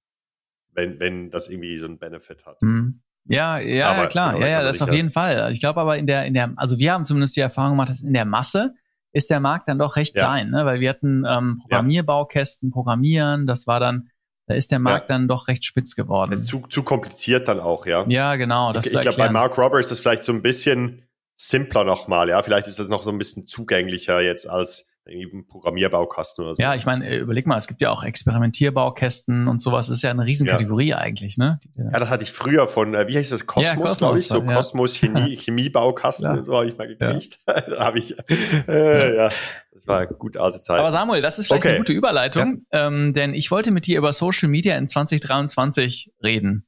[0.73, 2.63] Wenn, wenn das irgendwie so einen Benefit hat.
[2.63, 3.03] Mhm.
[3.25, 5.53] Ja, ja, aber, klar, genau, ja, ja, das auf jeden Fall.
[5.53, 8.03] Ich glaube aber in der, in der, also wir haben zumindest die Erfahrung gemacht, dass
[8.03, 8.75] in der Masse
[9.13, 10.23] ist der Markt dann doch recht ja.
[10.23, 10.65] klein, ne?
[10.65, 14.09] weil wir hatten ähm, Programmierbaukästen, Programmieren, das war dann,
[14.47, 15.17] da ist der Markt ja.
[15.17, 16.31] dann doch recht spitz geworden.
[16.31, 18.07] Das ist zu, zu kompliziert dann auch, ja.
[18.09, 18.73] Ja, genau.
[18.73, 21.03] Das ich ich glaube, bei Mark Roberts ist das vielleicht so ein bisschen
[21.37, 22.43] simpler nochmal, ja.
[22.43, 26.63] Vielleicht ist das noch so ein bisschen zugänglicher jetzt als irgendwie ein Programmierbaukasten oder so.
[26.63, 29.89] Ja, ich meine, äh, überleg mal, es gibt ja auch Experimentierbaukästen und sowas.
[29.89, 30.99] Das ist ja eine Riesenkategorie ja.
[30.99, 31.61] eigentlich, ne?
[31.77, 34.27] Ja, das hatte ich früher von, äh, wie heißt das, Kosmos, ja, Kosmos glaube ich,
[34.27, 34.55] so ja.
[34.55, 37.41] Kosmos Chemie, Chemiebaukasten und so habe ich mal gekriegt.
[37.47, 38.15] Da habe ich,
[38.69, 39.29] äh, ja,
[39.73, 40.79] das war eine gute alte Zeit.
[40.79, 41.71] Aber Samuel, das ist vielleicht okay.
[41.71, 46.67] eine gute Überleitung, ähm, denn ich wollte mit dir über Social Media in 2023 reden,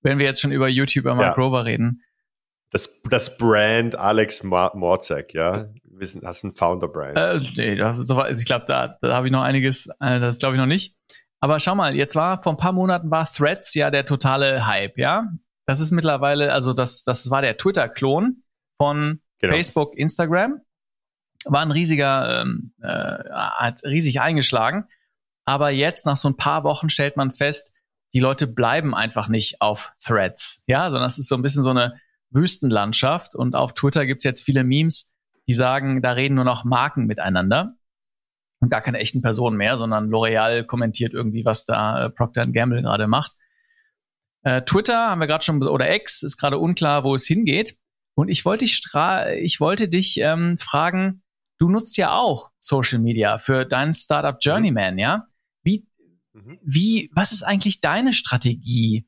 [0.00, 2.02] wenn wir jetzt schon über YouTuber Mark Rover reden.
[2.70, 5.68] Das, das Brand Alex Morzek, ja
[6.02, 7.16] wissen, hast ein Founder-Brand.
[7.16, 10.60] Äh, nee, das, ich glaube, da, da habe ich noch einiges, äh, das glaube ich
[10.60, 10.94] noch nicht.
[11.40, 14.98] Aber schau mal, jetzt war vor ein paar Monaten war Threads ja der totale Hype,
[14.98, 15.28] ja.
[15.66, 18.42] Das ist mittlerweile, also das, das war der Twitter-Klon
[18.78, 19.54] von genau.
[19.54, 20.60] Facebook, Instagram.
[21.44, 24.86] War ein riesiger, ähm, äh, hat riesig eingeschlagen.
[25.44, 27.72] Aber jetzt, nach so ein paar Wochen, stellt man fest,
[28.12, 31.70] die Leute bleiben einfach nicht auf Threads, ja, sondern es ist so ein bisschen so
[31.70, 31.98] eine
[32.30, 33.34] Wüstenlandschaft.
[33.34, 35.11] Und auf Twitter gibt's jetzt viele Memes,
[35.48, 37.74] die sagen, da reden nur noch Marken miteinander
[38.60, 42.82] und gar keine echten Personen mehr, sondern L'Oreal kommentiert irgendwie, was da äh, Procter Gamble
[42.82, 43.34] gerade macht.
[44.44, 47.76] Äh, Twitter haben wir gerade schon, oder X ist gerade unklar, wo es hingeht.
[48.14, 48.82] Und ich wollte dich,
[49.40, 51.22] ich wollte dich ähm, fragen,
[51.58, 54.98] du nutzt ja auch Social Media für dein Startup Journeyman, mhm.
[54.98, 55.26] ja?
[55.62, 55.88] Wie,
[56.32, 56.58] mhm.
[56.62, 59.06] wie, was ist eigentlich deine Strategie?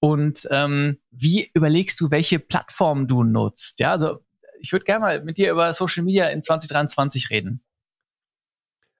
[0.00, 3.80] Und ähm, wie überlegst du, welche Plattform du nutzt?
[3.80, 4.20] Ja, also
[4.60, 7.62] ich würde gerne mal mit dir über Social Media in 2023 reden.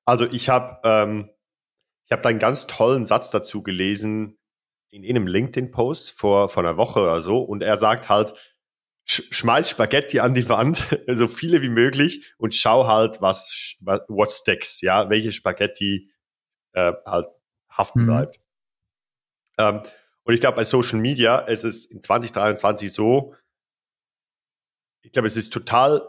[0.04, 1.30] Also ich habe ähm,
[2.10, 4.36] ich habe da einen ganz tollen Satz dazu gelesen
[4.90, 8.34] in einem LinkedIn-Post vor, vor einer Woche oder so und er sagt halt,
[9.08, 14.00] sch schmeiß Spaghetti an die Wand, so viele wie möglich und schau halt, was, was
[14.08, 16.10] what sticks, ja, welche Spaghetti
[16.72, 17.28] äh, halt
[17.70, 18.06] haften mhm.
[18.06, 18.40] bleibt.
[19.58, 19.82] Ähm,
[20.24, 23.34] und ich glaube, bei Social Media ist es in 2023 so,
[25.10, 26.06] ich glaube, es ist total,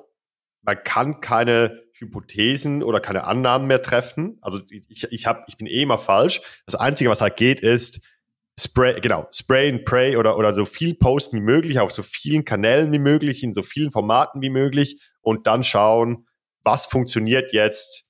[0.62, 4.38] man kann keine Hypothesen oder keine Annahmen mehr treffen.
[4.42, 6.42] Also ich, ich, hab, ich bin eh immer falsch.
[6.68, 8.00] Das Einzige, was halt geht, ist
[8.60, 12.46] Spray, genau, Spray and Pray oder, oder so viel posten wie möglich auf so vielen
[12.46, 16.28] Kanälen wie möglich, in so vielen Formaten wie möglich und dann schauen,
[16.64, 18.08] was funktioniert jetzt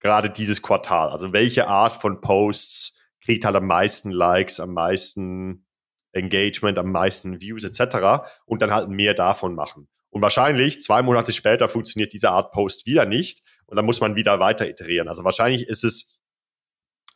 [0.00, 1.10] gerade dieses Quartal.
[1.10, 5.66] Also welche Art von Posts kriegt halt am meisten Likes, am meisten
[6.12, 8.24] Engagement, am meisten Views etc.
[8.44, 9.88] und dann halt mehr davon machen.
[10.10, 14.14] Und wahrscheinlich zwei Monate später funktioniert diese Art Post wieder nicht und dann muss man
[14.14, 15.08] wieder weiter iterieren.
[15.08, 16.20] Also wahrscheinlich ist es,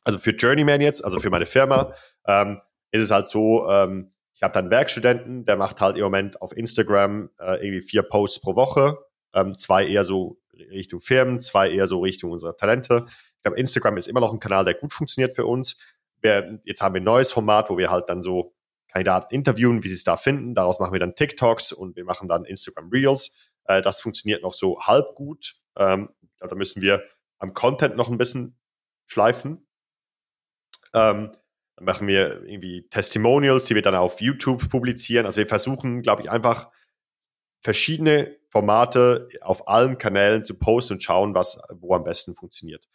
[0.02, 1.92] also für Journeyman jetzt, also für meine Firma,
[2.26, 2.60] ähm,
[2.92, 6.56] ist es halt so, ähm, ich habe dann Werkstudenten, der macht halt im Moment auf
[6.56, 8.96] Instagram äh, irgendwie vier Posts pro Woche,
[9.34, 13.04] ähm, zwei eher so Richtung Firmen, zwei eher so Richtung unserer Talente.
[13.08, 15.76] Ich glaube, Instagram ist immer noch ein Kanal, der gut funktioniert für uns.
[16.22, 18.55] Wir, jetzt haben wir ein neues Format, wo wir halt dann so
[18.96, 20.54] Kandidaten interviewen, wie sie es da finden.
[20.54, 23.34] Daraus machen wir dann TikToks und wir machen dann Instagram Reels.
[23.64, 25.56] Äh, das funktioniert noch so halb gut.
[25.76, 27.02] Ähm, da müssen wir
[27.38, 28.58] am Content noch ein bisschen
[29.06, 29.66] schleifen.
[30.94, 31.36] Ähm,
[31.76, 35.26] dann machen wir irgendwie Testimonials, die wir dann auf YouTube publizieren.
[35.26, 36.70] Also wir versuchen, glaube ich, einfach
[37.60, 42.88] verschiedene Formate auf allen Kanälen zu posten und schauen, was wo am besten funktioniert.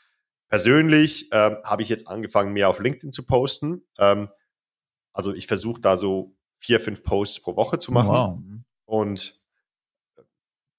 [0.50, 3.84] Persönlich ähm, habe ich jetzt angefangen, mehr auf LinkedIn zu posten.
[4.00, 4.30] Ähm,
[5.14, 8.10] also ich versuche da so vier, fünf Posts pro Woche zu machen.
[8.10, 8.40] Wow.
[8.86, 9.42] Und
[10.18, 10.22] äh,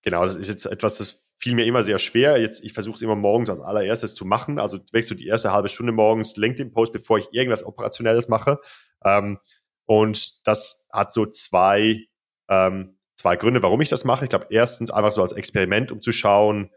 [0.03, 2.41] genau, das ist jetzt etwas, das fiel mir immer sehr schwer.
[2.41, 4.61] Jetzt, ich versuche es immer morgens als allererstes zu machen.
[4.61, 8.61] Also wechsle so die erste halbe Stunde morgens LinkedIn-Post, bevor ich irgendwas Operationelles mache.
[9.05, 9.39] Ähm,
[9.87, 12.07] und das hat so zwei,
[12.49, 14.25] ähm, zwei Gründe, warum ich das mache.
[14.25, 16.71] Ich glaube, erstens einfach so als Experiment, um zu schauen,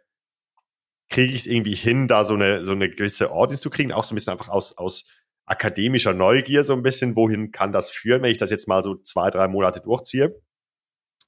[1.09, 4.03] kriege ich es irgendwie hin, da so eine, so eine gewisse Audience zu kriegen, auch
[4.03, 5.07] so ein bisschen einfach aus, aus
[5.45, 8.95] akademischer Neugier so ein bisschen, wohin kann das führen, wenn ich das jetzt mal so
[8.95, 10.41] zwei, drei Monate durchziehe.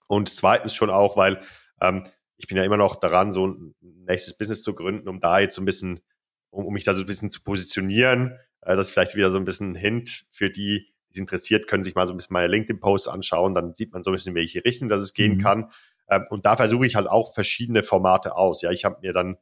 [0.08, 1.42] Und zweitens schon auch, weil
[1.82, 2.04] ähm,
[2.38, 5.56] ich bin ja immer noch daran, so ein nächstes Business zu gründen, um da jetzt
[5.56, 6.02] so ein bisschen,
[6.50, 8.40] um, um mich da so ein bisschen zu positionieren.
[8.62, 11.68] Äh, das ist vielleicht wieder so ein bisschen ein Hint für die, die die interessiert,
[11.68, 14.32] können sich mal so ein bisschen meine LinkedIn-Posts anschauen, dann sieht man so ein bisschen,
[14.32, 15.40] in welche Richtung das es gehen mhm.
[15.40, 15.72] kann.
[16.10, 18.62] Ähm, und da versuche ich halt auch verschiedene Formate aus.
[18.62, 19.38] Ja, ich habe mir dann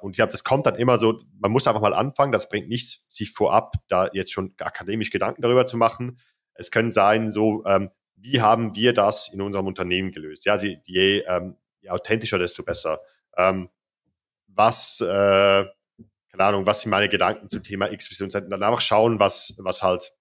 [0.00, 2.68] und ich glaube, das kommt dann immer so, man muss einfach mal anfangen, das bringt
[2.68, 6.20] nichts, sich vorab da jetzt schon akademisch Gedanken darüber zu machen.
[6.54, 10.44] Es können sein, so, ähm, wie haben wir das in unserem Unternehmen gelöst?
[10.46, 13.00] Ja, je, je, ähm, je authentischer, desto besser.
[13.36, 13.68] Ähm,
[14.46, 15.04] was, äh,
[16.30, 18.44] keine Ahnung, was sind meine Gedanken zum Thema X, Y, Z?
[18.44, 20.14] Und dann einfach schauen, was, was halt,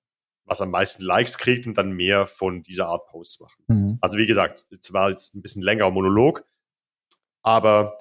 [0.46, 3.64] was am meisten Likes kriegt und dann mehr von dieser Art Posts machen.
[3.68, 3.98] Mhm.
[4.02, 6.44] Also wie gesagt, es war jetzt ein bisschen längerer Monolog,
[7.44, 8.00] aber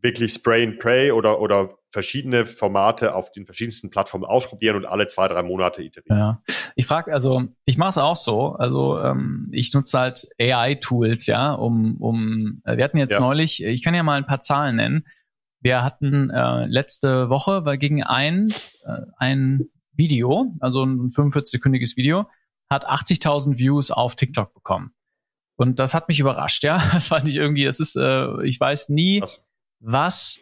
[0.00, 5.06] wirklich Spray and Pray oder, oder verschiedene Formate auf den verschiedensten Plattformen ausprobieren und alle
[5.06, 6.18] zwei, drei Monate iterieren.
[6.18, 6.42] Ja.
[6.76, 8.52] Ich frage, also ich mache es auch so.
[8.52, 13.20] Also ähm, ich nutze halt AI-Tools, ja, um, um, äh, wir hatten jetzt ja.
[13.20, 15.06] neulich, ich kann ja mal ein paar Zahlen nennen.
[15.60, 18.52] Wir hatten äh, letzte Woche war gegen ein,
[18.84, 22.28] äh, ein Video, also ein 45-sekündiges Video,
[22.70, 24.92] hat 80.000 Views auf TikTok bekommen.
[25.56, 26.80] Und das hat mich überrascht, ja.
[26.92, 29.40] Das war nicht irgendwie, das ist, äh, ich weiß nie, was,
[29.80, 30.40] was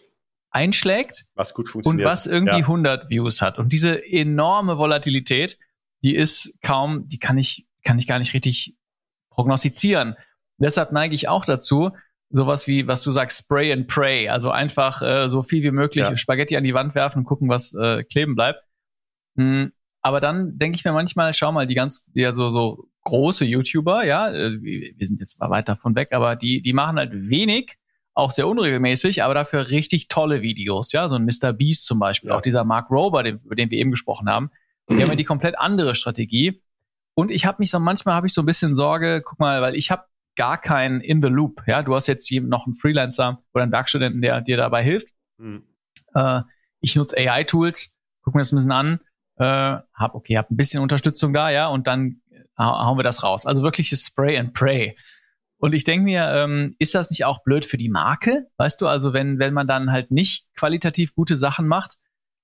[0.51, 2.07] einschlägt was gut funktioniert.
[2.07, 2.67] und was irgendwie ja.
[2.67, 3.59] 100 Views hat.
[3.59, 5.59] Und diese enorme Volatilität,
[6.03, 8.75] die ist kaum, die kann ich, kann ich gar nicht richtig
[9.31, 10.17] prognostizieren.
[10.59, 11.91] Deshalb neige ich auch dazu,
[12.31, 16.09] sowas wie, was du sagst, Spray and Pray, also einfach äh, so viel wie möglich
[16.09, 16.17] ja.
[16.17, 18.61] Spaghetti an die Wand werfen und gucken, was äh, kleben bleibt.
[19.35, 19.73] Mhm.
[20.01, 23.45] Aber dann denke ich mir manchmal, schau mal, die ganz, die ja so, so große
[23.45, 27.13] YouTuber, ja, äh, wir sind jetzt mal weit davon weg, aber die, die machen halt
[27.13, 27.77] wenig,
[28.17, 31.53] auch sehr unregelmäßig, aber dafür richtig tolle Videos, ja, so ein Mr.
[31.53, 32.37] Beast zum Beispiel, ja.
[32.37, 34.51] auch dieser Mark Rober, den, über den wir eben gesprochen haben,
[34.89, 36.63] die haben ja die komplett andere Strategie.
[37.15, 39.75] Und ich habe mich so, manchmal habe ich so ein bisschen Sorge, guck mal, weil
[39.75, 41.63] ich habe gar keinen in the loop.
[41.67, 45.09] Ja, du hast jetzt noch einen Freelancer oder einen Werkstudenten, der dir dabei hilft.
[45.39, 45.65] Mhm.
[46.15, 46.43] Äh,
[46.81, 49.01] ich nutze AI-Tools, guck mir das ein bisschen an,
[49.37, 52.23] äh, hab okay, hab ein bisschen Unterstützung da, ja, und dann
[52.59, 53.45] hauen wir das raus.
[53.45, 54.97] Also wirkliches Spray and Pray.
[55.67, 58.47] Und ich denke mir, ähm, ist das nicht auch blöd für die Marke?
[58.57, 61.97] Weißt du, also wenn, wenn man dann halt nicht qualitativ gute Sachen macht,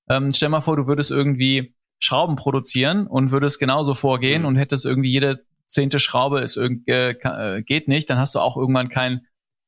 [0.09, 4.49] ähm, stell mal vor, du würdest irgendwie Schrauben produzieren und würdest genauso vorgehen mhm.
[4.49, 8.57] und hättest irgendwie jede zehnte Schraube ist irgend, äh, geht nicht, dann hast du auch
[8.57, 9.25] irgendwann kein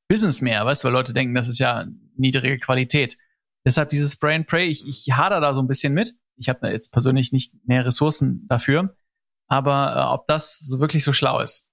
[0.09, 1.87] Business mehr, weißt du, weil Leute denken, das ist ja
[2.17, 3.17] niedrige Qualität.
[3.65, 6.13] Deshalb dieses Spray and Pray, ich, ich hader da so ein bisschen mit.
[6.35, 8.97] Ich habe jetzt persönlich nicht mehr Ressourcen dafür,
[9.47, 11.71] aber äh, ob das so wirklich so schlau ist.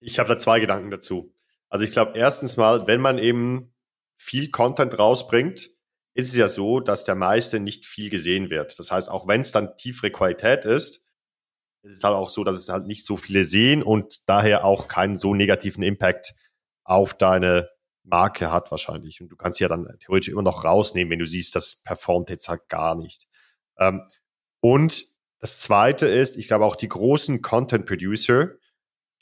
[0.00, 1.34] Ich habe da zwei Gedanken dazu.
[1.68, 3.74] Also ich glaube, erstens mal, wenn man eben
[4.16, 5.70] viel Content rausbringt,
[6.14, 8.78] ist es ja so, dass der meiste nicht viel gesehen wird.
[8.78, 11.04] Das heißt, auch wenn es dann tiefere Qualität ist,
[11.82, 14.88] ist es halt auch so, dass es halt nicht so viele sehen und daher auch
[14.88, 16.34] keinen so negativen Impact
[16.84, 17.68] auf deine
[18.02, 19.20] Marke hat wahrscheinlich.
[19.20, 22.48] Und du kannst ja dann theoretisch immer noch rausnehmen, wenn du siehst, das performt jetzt
[22.48, 23.28] halt gar nicht.
[23.78, 24.02] Ähm,
[24.60, 25.06] und
[25.38, 28.54] das zweite ist, ich glaube auch die großen Content Producer,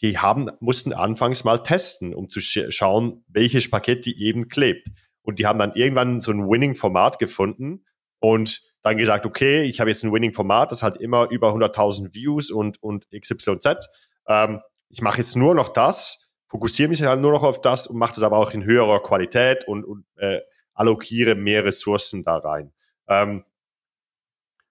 [0.02, 4.88] die haben, mussten anfangs mal testen, um zu sch schauen, welche Spaghetti eben klebt.
[5.22, 7.84] Und die haben dann irgendwann so ein Winning-Format gefunden
[8.20, 12.50] und dann gesagt, okay, ich habe jetzt ein Winning-Format, das hat immer über 100.000 Views
[12.50, 13.88] und, und XYZ.
[14.28, 17.98] Ähm, ich mache jetzt nur noch das, fokussiere mich halt nur noch auf das und
[17.98, 20.40] mache das aber auch in höherer Qualität und, und äh,
[20.74, 22.72] allokiere mehr Ressourcen da rein.
[23.08, 23.44] Ähm,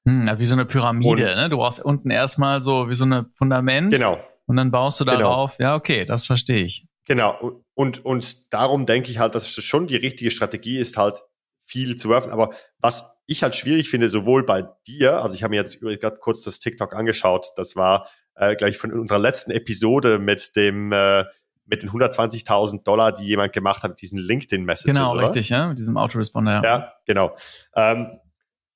[0.06, 1.50] hm, wie so eine Pyramide, und, ne?
[1.50, 3.92] Du brauchst unten erstmal so wie so ein Fundament.
[3.92, 4.20] Genau.
[4.46, 5.58] Und dann baust du darauf.
[5.58, 5.70] Genau.
[5.70, 6.86] Ja, okay, das verstehe ich.
[7.06, 7.62] Genau.
[7.74, 11.22] Und, und darum denke ich halt, dass es schon die richtige Strategie ist, halt
[11.66, 12.32] viel zu werfen.
[12.32, 16.18] Aber was ich halt schwierig finde, sowohl bei dir, also ich habe mir jetzt gerade
[16.18, 21.26] kurz das TikTok angeschaut, das war äh, gleich von unserer letzten Episode mit dem äh,
[21.68, 24.96] mit den 120.000 Dollar, die jemand gemacht hat mit diesen LinkedIn-Messages.
[24.96, 25.24] Genau, oder?
[25.24, 26.62] richtig, ja, mit diesem Autoresponder.
[26.62, 27.36] Ja, ja genau.
[27.76, 28.20] Ähm,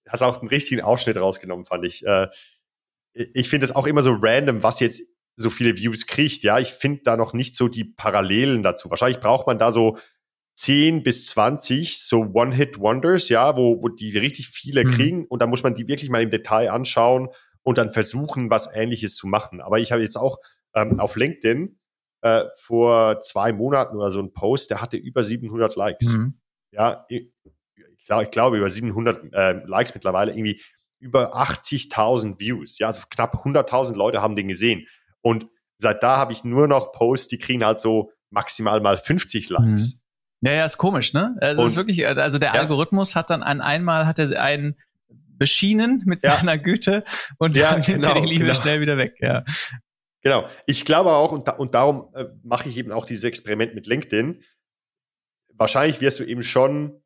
[0.07, 2.05] hast auch einen richtigen Ausschnitt rausgenommen, fand ich.
[2.05, 2.27] Äh,
[3.13, 5.03] ich finde es auch immer so random, was jetzt
[5.39, 6.43] so viele Views kriegt.
[6.43, 8.89] Ja, ich finde da noch nicht so die Parallelen dazu.
[8.89, 9.97] Wahrscheinlich braucht man da so
[10.55, 14.91] 10 bis 20 so One-Hit-Wonders, ja, wo, wo die richtig viele mhm.
[14.91, 17.29] kriegen und da muss man die wirklich mal im Detail anschauen
[17.63, 19.61] und dann versuchen, was Ähnliches zu machen.
[19.61, 20.39] Aber ich habe jetzt auch
[20.75, 21.79] ähm, auf LinkedIn
[22.21, 26.13] äh, vor zwei Monaten oder so einen Post, der hatte über 700 Likes.
[26.13, 26.37] Mhm.
[26.71, 27.31] Ja, ich,
[27.97, 30.61] ich, glaub, ich glaube über 700 äh, Likes mittlerweile, irgendwie
[30.99, 32.77] über 80.000 Views.
[32.77, 34.85] Ja, also knapp 100.000 Leute haben den gesehen.
[35.21, 39.49] Und seit da habe ich nur noch Posts, die kriegen halt so maximal mal 50
[39.49, 39.95] Likes.
[39.95, 39.99] Mhm.
[40.41, 41.35] Ja, ja, ist komisch, ne?
[41.41, 42.61] Also, ist wirklich, also der ja.
[42.61, 44.77] Algorithmus hat dann ein, einmal hat er einen
[45.09, 46.35] beschienen mit ja.
[46.35, 47.03] seiner Güte
[47.37, 48.61] und ja, dann nimmt genau, er die Liebe genau.
[48.61, 49.43] schnell wieder weg, ja.
[50.21, 50.47] Genau.
[50.65, 53.87] Ich glaube auch, und, da, und darum äh, mache ich eben auch dieses Experiment mit
[53.87, 54.41] LinkedIn.
[55.53, 57.01] Wahrscheinlich wirst du eben schon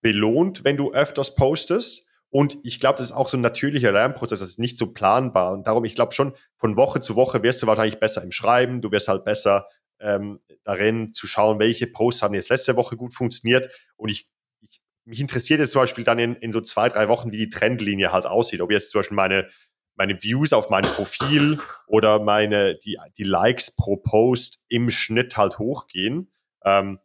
[0.00, 2.08] belohnt, wenn du öfters postest.
[2.30, 5.52] Und ich glaube, das ist auch so ein natürlicher Lernprozess, das ist nicht so planbar.
[5.52, 8.80] Und darum, ich glaube schon, von Woche zu Woche wirst du wahrscheinlich besser im Schreiben,
[8.80, 9.68] du wirst halt besser
[10.00, 13.68] ähm, darin zu schauen, welche Posts haben jetzt letzte Woche gut funktioniert.
[13.96, 14.28] Und ich,
[14.62, 17.48] ich mich interessiert jetzt zum Beispiel dann in, in so zwei, drei Wochen, wie die
[17.50, 18.60] Trendlinie halt aussieht.
[18.60, 19.48] Ob jetzt zum Beispiel meine,
[19.94, 25.58] meine Views auf meinem Profil oder meine, die, die Likes pro Post im Schnitt halt
[25.58, 26.32] hochgehen.
[26.64, 26.98] Ähm,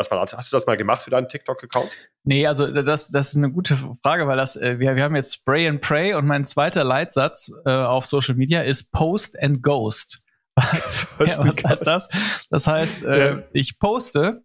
[0.00, 1.90] das mal, hast du das mal gemacht für deinen TikTok-Account?
[2.24, 5.34] Nee, also das, das ist eine gute Frage, weil das, äh, wir, wir haben jetzt
[5.34, 10.22] Spray and Pray und mein zweiter Leitsatz äh, auf Social Media ist Post and Ghost.
[10.56, 12.46] Was, ja, was heißt das?
[12.50, 13.42] Das heißt, äh, ja.
[13.52, 14.42] ich poste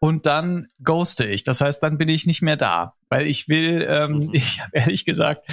[0.00, 1.44] und dann ghoste ich.
[1.44, 4.30] Das heißt, dann bin ich nicht mehr da, weil ich will, ähm, mhm.
[4.34, 5.48] ich habe ehrlich gesagt,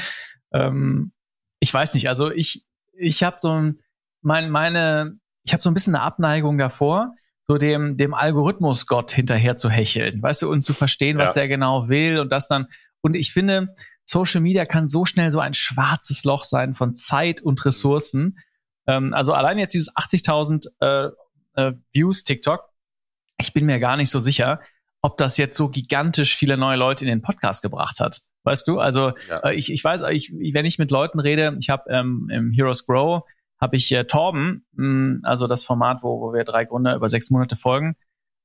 [0.51, 1.13] ähm,
[1.60, 3.79] ich weiß nicht, also ich, ich habe so ein,
[4.21, 7.13] mein, meine, ich habe so ein bisschen eine Abneigung davor,
[7.47, 11.41] so dem, dem Algorithmus-Gott hinterher zu hecheln, weißt du, und zu verstehen, was ja.
[11.41, 12.67] der genau will und das dann,
[13.01, 13.73] und ich finde,
[14.06, 18.38] Social Media kann so schnell so ein schwarzes Loch sein von Zeit und Ressourcen.
[18.88, 21.10] Ähm, also allein jetzt dieses 80.000 äh,
[21.56, 22.62] äh, Views TikTok,
[23.38, 24.62] ich bin mir gar nicht so sicher,
[25.01, 28.21] ob das jetzt so gigantisch viele neue Leute in den Podcast gebracht hat.
[28.43, 29.39] Weißt du, also ja.
[29.39, 32.86] äh, ich, ich weiß, ich, wenn ich mit Leuten rede, ich habe ähm, im Heroes
[32.86, 33.23] Grow
[33.63, 37.08] habe ich äh, Torben, mh, hm, also das Format, wo, wo wir drei Gründer über
[37.08, 37.95] sechs Monate folgen.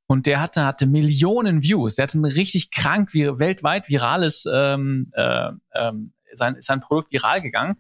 [0.07, 1.97] Und der hatte, hatte Millionen Views.
[1.97, 7.13] Der hatte ein richtig krank, wie, weltweit virales, ähm, äh, ähm, sein, ist sein Produkt
[7.13, 7.77] viral gegangen.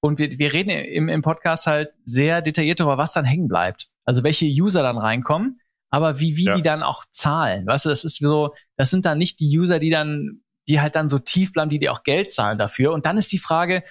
[0.00, 3.88] Und wir, wir reden im, im Podcast halt sehr detailliert darüber, was dann hängen bleibt.
[4.04, 6.54] Also welche User dann reinkommen, aber wie, wie ja.
[6.54, 7.66] die dann auch zahlen.
[7.66, 10.94] Weißt du, das ist so, das sind dann nicht die User, die dann, die halt
[10.94, 12.92] dann so tief bleiben, die dir auch Geld zahlen dafür.
[12.92, 13.82] Und dann ist die Frage,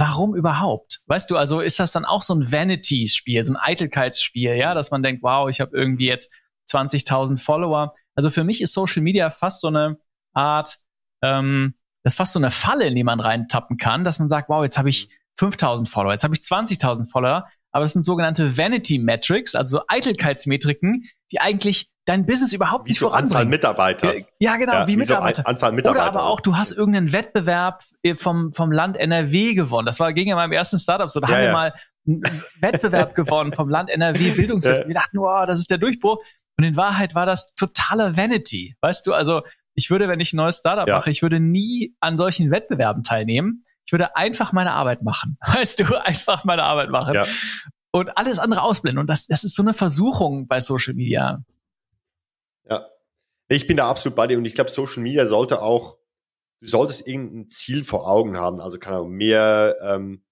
[0.00, 1.00] warum überhaupt?
[1.06, 4.90] Weißt du, also ist das dann auch so ein Vanity-Spiel, so ein Eitelkeitsspiel, ja, dass
[4.90, 6.32] man denkt, wow, ich habe irgendwie jetzt
[6.68, 7.94] 20.000 Follower.
[8.14, 9.98] Also für mich ist Social Media fast so eine
[10.32, 10.78] Art,
[11.22, 14.48] ähm, das ist fast so eine Falle, in die man reintappen kann, dass man sagt,
[14.48, 18.56] wow, jetzt habe ich 5.000 Follower, jetzt habe ich 20.000 Follower, aber das sind sogenannte
[18.56, 23.36] Vanity Metrics, also so Eitelkeitsmetriken, die eigentlich dein Business überhaupt wie nicht so voranbringen.
[23.36, 24.14] Anzahl Mitarbeiter.
[24.38, 25.42] Ja, genau, ja, wie, wie Mitarbeiter.
[25.42, 26.04] So Anzahl Mitarbeiter.
[26.04, 29.86] Oder aber auch, du hast irgendeinen Wettbewerb äh, vom, vom Land NRW gewonnen.
[29.86, 31.20] Das war gegen meinem ersten Startup so.
[31.20, 31.74] Da ja, haben wir mal
[32.06, 34.66] einen Wettbewerb gewonnen vom Land NRW Bildungs.
[34.66, 34.86] Ja.
[34.86, 36.18] Wir dachten, wow, das ist der Durchbruch.
[36.56, 38.76] Und in Wahrheit war das totale Vanity.
[38.80, 39.42] Weißt du, also
[39.74, 43.64] ich würde, wenn ich ein neues Startup mache, ich würde nie an solchen Wettbewerben teilnehmen.
[43.86, 45.38] Ich würde einfach meine Arbeit machen.
[45.46, 47.14] Weißt du, einfach meine Arbeit machen.
[47.14, 47.24] Ja.
[47.92, 49.00] Und alles andere ausblenden.
[49.00, 51.42] Und das, das ist so eine Versuchung bei Social Media.
[53.52, 55.98] Ich bin da absolut bei dir und ich glaube, Social Media sollte auch,
[56.60, 58.60] du solltest irgendein Ziel vor Augen haben.
[58.60, 60.22] Also kann auch mehr, ähm,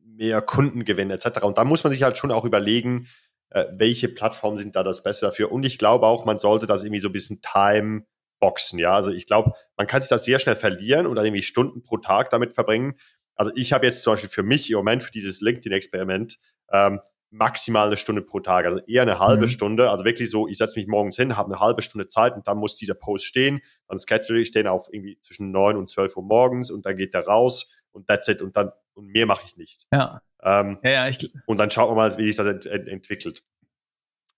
[0.00, 1.42] mehr Kunden gewinnen etc.
[1.42, 3.08] Und da muss man sich halt schon auch überlegen,
[3.50, 5.50] äh, welche Plattformen sind da das Beste dafür.
[5.50, 8.06] Und ich glaube auch, man sollte das irgendwie so ein bisschen time
[8.38, 8.78] boxen.
[8.78, 11.82] Ja, also ich glaube, man kann sich das sehr schnell verlieren und dann irgendwie Stunden
[11.82, 13.00] pro Tag damit verbringen.
[13.34, 16.38] Also ich habe jetzt zum Beispiel für mich im Moment für dieses LinkedIn-Experiment
[16.70, 19.48] ähm, maximal eine Stunde pro Tag, also eher eine halbe mhm.
[19.50, 19.90] Stunde.
[19.90, 22.58] Also wirklich so, ich setze mich morgens hin, habe eine halbe Stunde Zeit und dann
[22.58, 23.60] muss dieser Post stehen.
[23.86, 27.14] Dann schedule ich den auf irgendwie zwischen neun und zwölf Uhr morgens und dann geht
[27.14, 28.42] der raus und that's it.
[28.42, 29.86] Und dann und mehr mache ich nicht.
[29.92, 30.22] Ja.
[30.42, 33.44] Ähm, ja, ja ich, und dann schauen wir mal, wie sich das ent ent entwickelt.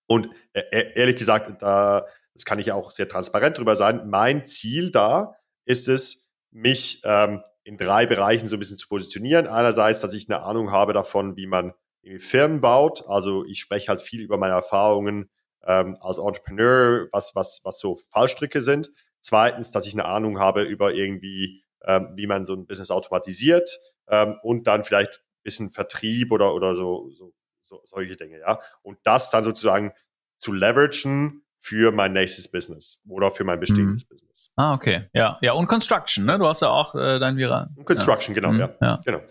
[0.07, 4.09] Und äh, äh, ehrlich gesagt, da, das kann ich auch sehr transparent drüber sein.
[4.09, 9.47] Mein Ziel da ist es, mich ähm, in drei Bereichen so ein bisschen zu positionieren.
[9.47, 11.73] Einerseits, dass ich eine Ahnung habe davon, wie man
[12.17, 13.07] Firmen baut.
[13.07, 15.29] Also ich spreche halt viel über meine Erfahrungen
[15.65, 18.91] ähm, als Entrepreneur, was, was, was so Fallstricke sind.
[19.19, 23.79] Zweitens, dass ich eine Ahnung habe über irgendwie, ähm, wie man so ein Business automatisiert
[24.07, 28.59] ähm, und dann vielleicht ein bisschen Vertrieb oder, oder so, so, so solche Dinge, ja.
[28.81, 29.93] Und das dann sozusagen
[30.37, 34.09] zu leveragen für mein nächstes Business oder für mein bestehendes mhm.
[34.09, 34.51] Business.
[34.55, 35.07] Ah, okay.
[35.13, 36.39] Ja, ja, und Construction, ne?
[36.39, 37.69] Du hast ja auch äh, dein Viral.
[37.75, 38.41] Und Construction, ja.
[38.41, 38.59] genau, mhm.
[38.59, 38.75] ja.
[38.81, 39.01] ja.
[39.05, 39.21] Genau.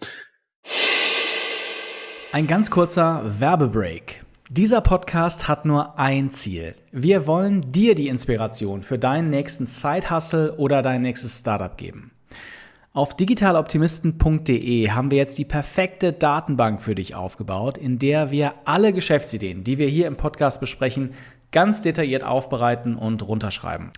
[2.33, 4.25] Ein ganz kurzer Werbebreak.
[4.49, 6.77] Dieser Podcast hat nur ein Ziel.
[6.93, 12.13] Wir wollen dir die Inspiration für deinen nächsten Side-Hustle oder dein nächstes Startup geben.
[12.93, 18.93] Auf digitaloptimisten.de haben wir jetzt die perfekte Datenbank für dich aufgebaut, in der wir alle
[18.93, 21.15] Geschäftsideen, die wir hier im Podcast besprechen,
[21.51, 23.91] ganz detailliert aufbereiten und runterschreiben.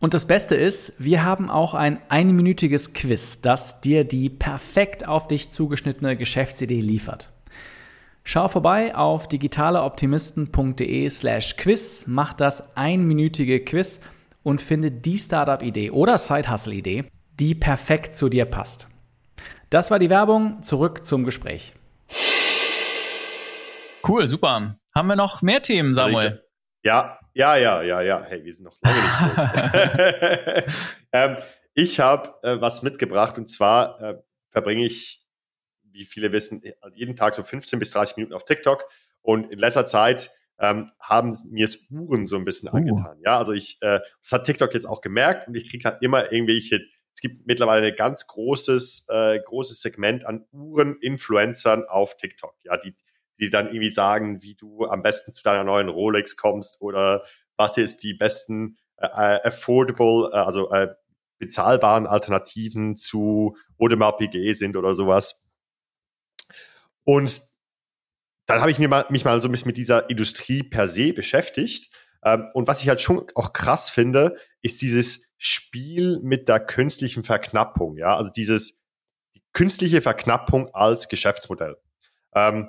[0.00, 5.28] Und das Beste ist, wir haben auch ein einminütiges Quiz, das dir die perfekt auf
[5.28, 7.30] dich zugeschnittene Geschäftsidee liefert.
[8.30, 14.02] Schau vorbei auf digitaleoptimisten.de slash quiz, mach das einminütige Quiz
[14.42, 17.06] und finde die Startup-Idee oder Side-Hustle-Idee,
[17.40, 18.88] die perfekt zu dir passt.
[19.70, 20.62] Das war die Werbung.
[20.62, 21.72] Zurück zum Gespräch.
[24.06, 24.76] Cool, super.
[24.94, 26.44] Haben wir noch mehr Themen, Samuel?
[26.84, 28.22] ja, ja, ja, ja, ja.
[28.22, 30.74] Hey, wir sind noch lange nicht durch.
[31.12, 31.36] ähm,
[31.72, 34.18] ich habe äh, was mitgebracht und zwar äh,
[34.50, 35.24] verbringe ich,
[35.98, 36.62] wie viele wissen,
[36.94, 38.84] jeden Tag so 15 bis 30 Minuten auf TikTok
[39.20, 40.30] und in letzter Zeit
[40.60, 42.76] ähm, haben mir es Uhren so ein bisschen uh.
[42.76, 43.18] angetan.
[43.24, 46.32] Ja, also ich, äh, das hat TikTok jetzt auch gemerkt und ich kriege halt immer
[46.32, 46.80] irgendwelche,
[47.14, 52.94] es gibt mittlerweile ein ganz großes, äh, großes Segment an Uhren-Influencern auf TikTok, ja, die,
[53.40, 57.24] die dann irgendwie sagen, wie du am besten zu deiner neuen Rolex kommst oder
[57.56, 60.88] was jetzt die besten äh, äh affordable, äh, also äh,
[61.38, 65.40] bezahlbaren Alternativen zu Audemars PG sind oder sowas.
[67.08, 67.42] Und
[68.46, 71.14] dann habe ich mir mal, mich mal so ein bisschen mit dieser Industrie per se
[71.14, 71.90] beschäftigt.
[72.22, 77.24] Ähm, und was ich halt schon auch krass finde, ist dieses Spiel mit der künstlichen
[77.24, 77.96] Verknappung.
[77.96, 78.84] Ja, also dieses
[79.34, 81.78] die künstliche Verknappung als Geschäftsmodell.
[82.34, 82.68] Ähm,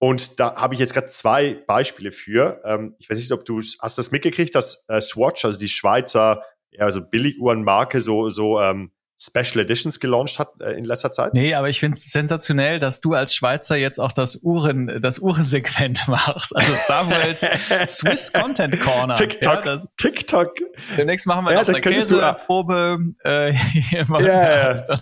[0.00, 2.60] und da habe ich jetzt gerade zwei Beispiele für.
[2.64, 6.42] Ähm, ich weiß nicht, ob du hast das mitgekriegt, dass äh, Swatch, also die Schweizer
[6.72, 11.32] ja, so Billiguhrenmarke, so so ähm, Special Editions gelauncht hat äh, in letzter Zeit.
[11.32, 15.18] Nee, aber ich finde es sensationell, dass du als Schweizer jetzt auch das Uhren, das
[15.18, 16.54] Uhrensegment machst.
[16.54, 17.40] Also Samuels
[17.86, 19.14] Swiss Content Corner.
[19.14, 19.64] TikTok.
[19.64, 20.54] Ja, TikTok.
[20.98, 22.98] Demnächst machen wir ja, noch eine Käseprobe.
[23.24, 23.52] Äh,
[23.90, 25.00] ja, ja.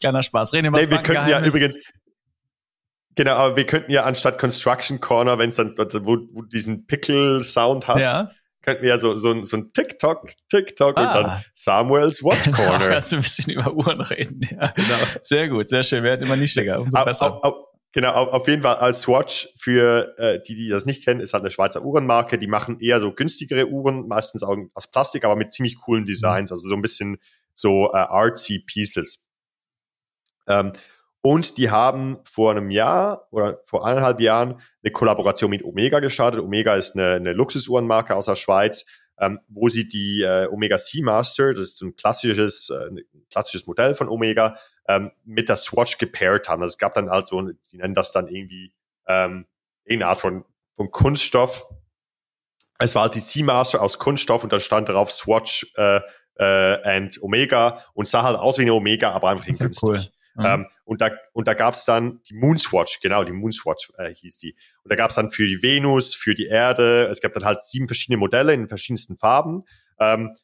[0.00, 0.52] Kleiner Spaß.
[0.52, 1.78] Reden wir nee, wir könnten ja übrigens,
[3.16, 7.88] Genau, aber wir könnten ja anstatt Construction Corner, wenn es dann, wo, wo diesen Pickle-Sound
[7.88, 8.30] hast, ja
[8.62, 11.00] könnten wir ja so, so, so ein TikTok, TikTok ah.
[11.00, 11.44] und dann ah.
[11.54, 12.88] Samuels Watch Corner.
[12.88, 14.68] Kannst du ein bisschen über Uhren reden, ja.
[14.68, 14.96] Genau.
[15.22, 16.02] Sehr gut, sehr schön.
[16.02, 17.34] Wir werden immer nischiger, umso besser.
[17.34, 17.54] Auf, auf,
[17.92, 21.32] genau, auf, auf jeden Fall als Swatch für äh, die, die das nicht kennen, ist
[21.32, 22.38] halt eine Schweizer Uhrenmarke.
[22.38, 26.50] Die machen eher so günstigere Uhren, meistens auch aus Plastik, aber mit ziemlich coolen Designs,
[26.50, 27.18] also so ein bisschen
[27.54, 29.26] so äh, artsy Pieces.
[30.46, 30.72] Ähm,
[31.22, 36.40] und die haben vor einem Jahr oder vor eineinhalb Jahren eine Kollaboration mit Omega gestartet.
[36.40, 38.86] Omega ist eine, eine Luxusuhrenmarke aus der Schweiz,
[39.18, 43.66] ähm, wo sie die äh, Omega Seamaster, das ist so ein klassisches, äh, ein klassisches
[43.66, 44.56] Modell von Omega,
[44.88, 46.62] ähm, mit der Swatch gepaart haben.
[46.62, 48.72] Also es gab dann also, sie nennen das dann irgendwie
[49.06, 49.46] ähm,
[49.84, 50.44] irgendeine Art von,
[50.76, 51.68] von Kunststoff.
[52.78, 56.00] Es war halt die Seamaster aus Kunststoff und da stand darauf Swatch äh,
[56.36, 59.82] äh, and Omega und sah halt aus wie eine Omega, aber einfach in günstig.
[59.82, 59.98] Cool.
[60.36, 60.46] Mhm.
[60.46, 64.38] Ähm, und da, und da gab es dann die Moonswatch, genau, die Moonswatch äh, hieß
[64.38, 64.56] die.
[64.82, 67.62] Und da gab es dann für die Venus, für die Erde, es gab dann halt
[67.62, 69.62] sieben verschiedene Modelle in verschiedensten Farben.
[70.00, 70.34] Ähm,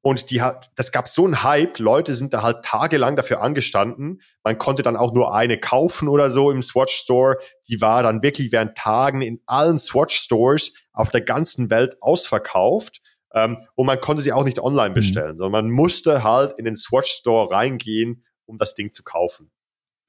[0.00, 4.22] und die hat, das gab so einen Hype, Leute sind da halt tagelang dafür angestanden.
[4.42, 7.36] Man konnte dann auch nur eine kaufen oder so im Swatch Store.
[7.68, 13.02] Die war dann wirklich während Tagen in allen Swatch Stores auf der ganzen Welt ausverkauft.
[13.34, 14.94] Ähm, und man konnte sie auch nicht online mhm.
[14.94, 15.36] bestellen, mhm.
[15.36, 19.50] sondern man musste halt in den Swatch Store reingehen um das Ding zu kaufen.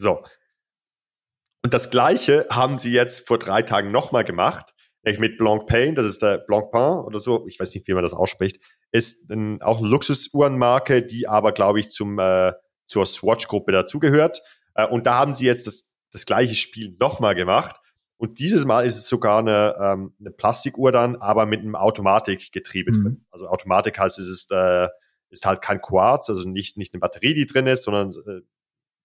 [0.02, 0.24] So.
[1.64, 4.74] Und das Gleiche haben sie jetzt vor drei Tagen nochmal gemacht,
[5.04, 8.14] nämlich mit Blancpain, das ist der Blancpain oder so, ich weiß nicht, wie man das
[8.14, 8.60] ausspricht,
[8.92, 12.54] ist ein, auch eine Luxusuhrenmarke, die aber, glaube ich, zum, äh,
[12.88, 14.42] zur Swatch-Gruppe dazugehört.
[14.74, 17.76] Äh, und da haben sie jetzt das, das gleiche Spiel nochmal gemacht.
[18.18, 22.92] Und dieses Mal ist es sogar eine, ähm, eine Plastikuhr dann, aber mit einem Automatikgetriebe
[22.92, 23.04] mhm.
[23.04, 23.26] drin.
[23.32, 24.90] Also Automatik heißt, es ist äh,
[25.32, 28.42] ist halt kein Quarz, also nicht, nicht eine Batterie, die drin ist, sondern äh,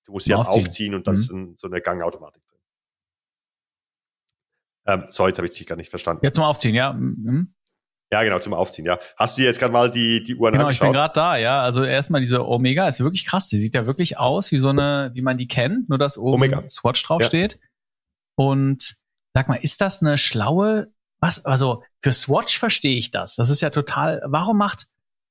[0.06, 1.52] du musst sie halt aufziehen und das mhm.
[1.52, 2.58] ist so eine Gangautomatik drin.
[4.86, 6.24] Ähm, so, jetzt habe ich dich gar nicht verstanden.
[6.24, 6.92] Ja, zum Aufziehen, ja.
[6.92, 7.52] Mhm.
[8.12, 9.00] Ja, genau, zum Aufziehen, ja.
[9.16, 10.86] Hast du jetzt gerade mal die, die Uhren genau, angeschaut?
[10.86, 11.60] ich bin gerade da, ja.
[11.60, 13.48] Also erstmal diese Omega ist wirklich krass.
[13.48, 16.34] Die sieht ja wirklich aus wie so eine, wie man die kennt, nur dass oben
[16.34, 16.62] Omega.
[16.68, 17.54] Swatch draufsteht.
[17.54, 17.58] Ja.
[18.36, 18.96] Und
[19.34, 23.34] sag mal, ist das eine schlaue, was, also für Swatch verstehe ich das.
[23.34, 24.86] Das ist ja total, warum macht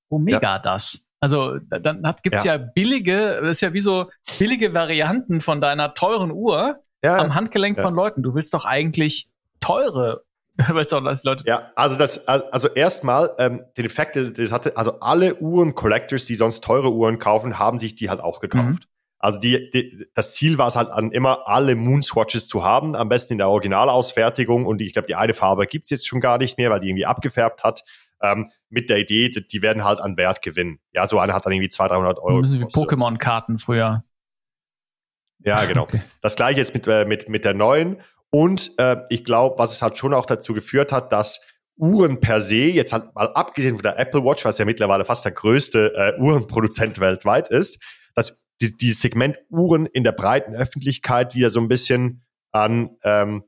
[0.10, 0.60] Omega ja.
[0.60, 1.05] das?
[1.26, 2.56] Also dann hat, gibt's ja.
[2.56, 7.18] ja billige, das ist ja wie so billige Varianten von deiner teuren Uhr ja.
[7.18, 8.22] am Handgelenk von Leuten.
[8.22, 9.28] Du willst doch eigentlich
[9.60, 10.22] teure
[10.68, 16.36] Leute ja, also das, also erstmal, ähm, den Effekt, das hatte, also alle Uhren-Collectors, die
[16.36, 18.64] sonst teure Uhren kaufen, haben sich die halt auch gekauft.
[18.64, 18.80] Mhm.
[19.18, 23.10] Also die, die, das Ziel war es halt an immer alle Moonswatches zu haben, am
[23.10, 24.68] besten in der Originalausfertigung.
[24.68, 27.08] Und ich glaube, die eine Farbe gibt's jetzt schon gar nicht mehr, weil die irgendwie
[27.08, 27.82] abgefärbt hat
[28.22, 30.80] ähm, mit der Idee, die, die, werden halt an Wert gewinnen.
[30.92, 32.42] Ja, so eine hat dann irgendwie 200, 300 Euro.
[32.42, 34.04] Das wie Pokémon-Karten früher.
[35.40, 35.84] Ja, genau.
[35.84, 36.02] Okay.
[36.22, 38.02] Das gleiche jetzt mit, äh, mit, mit der neuen.
[38.30, 41.42] Und äh, ich glaube, was es halt schon auch dazu geführt hat, dass
[41.78, 45.24] Uhren per se, jetzt halt mal abgesehen von der Apple Watch, was ja mittlerweile fast
[45.24, 47.82] der größte äh, Uhrenproduzent weltweit ist,
[48.14, 53.44] dass die, dieses Segment Uhren in der breiten Öffentlichkeit wieder so ein bisschen an, ähm,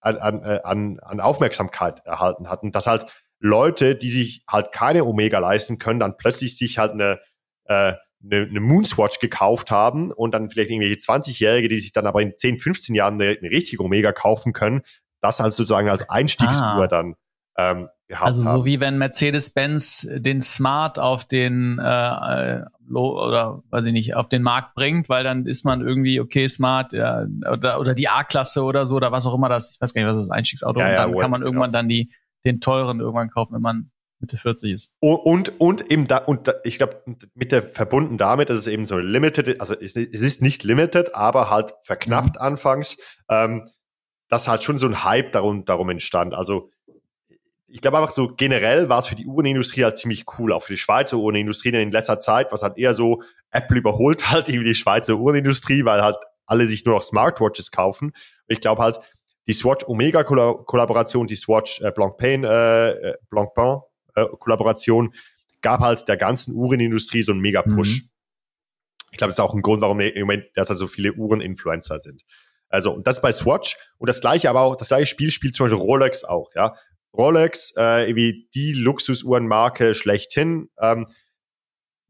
[0.00, 2.72] an, an, äh, an, an Aufmerksamkeit erhalten hatten.
[2.72, 3.06] Dass halt
[3.40, 7.20] Leute, die sich halt keine Omega leisten können, dann plötzlich sich halt eine,
[7.64, 12.20] äh, eine, eine Moonswatch gekauft haben und dann vielleicht irgendwelche 20-Jährige, die sich dann aber
[12.20, 14.82] in 10, 15 Jahren eine, eine richtige Omega kaufen können,
[15.22, 16.86] das halt sozusagen als Einstiegsuhr ah.
[16.86, 17.14] dann
[17.56, 18.64] ähm, gehabt Also so haben.
[18.64, 22.60] wie wenn Mercedes-Benz den Smart auf den äh,
[22.92, 26.92] oder weiß ich nicht, auf den Markt bringt, weil dann ist man irgendwie okay, smart
[26.92, 30.02] ja, oder, oder die A-Klasse oder so oder was auch immer das, ich weiß gar
[30.02, 32.10] nicht, was das Einstiegsauto ja, und dann ja, kann man irgendwann dann die,
[32.44, 34.94] den teuren irgendwann kaufen, wenn man Mitte 40 ist.
[35.00, 37.02] Und, und eben da, und da, ich glaube,
[37.34, 41.14] mit der verbunden damit, dass es eben so limited, also es, es ist nicht limited,
[41.14, 42.42] aber halt verknappt mhm.
[42.42, 43.68] anfangs, ähm,
[44.28, 46.34] dass halt schon so ein Hype darum, darum entstand.
[46.34, 46.70] Also
[47.66, 50.72] ich glaube einfach so generell war es für die Uhrenindustrie halt ziemlich cool, auch für
[50.72, 54.74] die Schweizer Uhrenindustrie in letzter Zeit, was halt eher so Apple überholt halt irgendwie die
[54.74, 56.16] Schweizer Uhrenindustrie, weil halt
[56.46, 58.08] alle sich nur noch Smartwatches kaufen.
[58.08, 58.16] Und
[58.48, 58.98] ich glaube halt,
[59.46, 63.80] die Swatch Omega Kollaboration, die Swatch äh, Blancpain, äh, äh Blancpain
[64.14, 65.14] äh, Kollaboration
[65.60, 68.02] gab halt der ganzen Uhrenindustrie so einen mega Push.
[68.02, 68.08] Mhm.
[69.12, 72.00] Ich glaube, das ist auch ein Grund, warum im Moment, dass da so viele Uhreninfluencer
[72.00, 72.22] sind.
[72.68, 75.66] Also, und das bei Swatch und das gleiche aber auch, das gleiche Spiel spielt zum
[75.66, 76.76] Beispiel Rolex auch, ja.
[77.12, 81.08] Rolex, äh, wie die Luxusuhrenmarke schlechthin, ähm,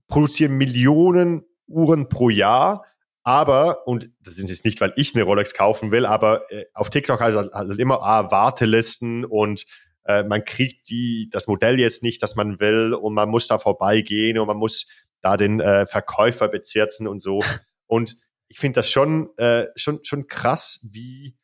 [0.08, 2.84] produzieren Millionen Uhren pro Jahr,
[3.22, 6.90] aber, und das ist jetzt nicht, weil ich eine Rolex kaufen will, aber äh, auf
[6.90, 9.66] TikTok heißt es halt immer ah, Wartelisten und
[10.04, 13.58] äh, man kriegt die, das Modell jetzt nicht, das man will und man muss da
[13.58, 14.86] vorbeigehen und man muss
[15.20, 17.42] da den äh, Verkäufer bezirzen und so.
[17.86, 18.16] Und
[18.48, 21.36] ich finde das schon, äh, schon, schon krass, wie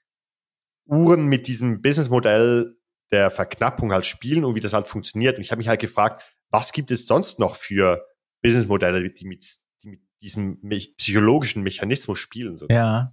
[0.87, 2.74] Uhren mit diesem Businessmodell
[3.11, 5.37] der Verknappung halt spielen und wie das halt funktioniert.
[5.37, 8.07] Und ich habe mich halt gefragt, was gibt es sonst noch für
[8.43, 9.59] Businessmodelle, die mit
[10.27, 10.61] diesem
[10.99, 12.57] psychologischen Mechanismus spielen?
[12.57, 12.66] So.
[12.68, 13.12] Ja.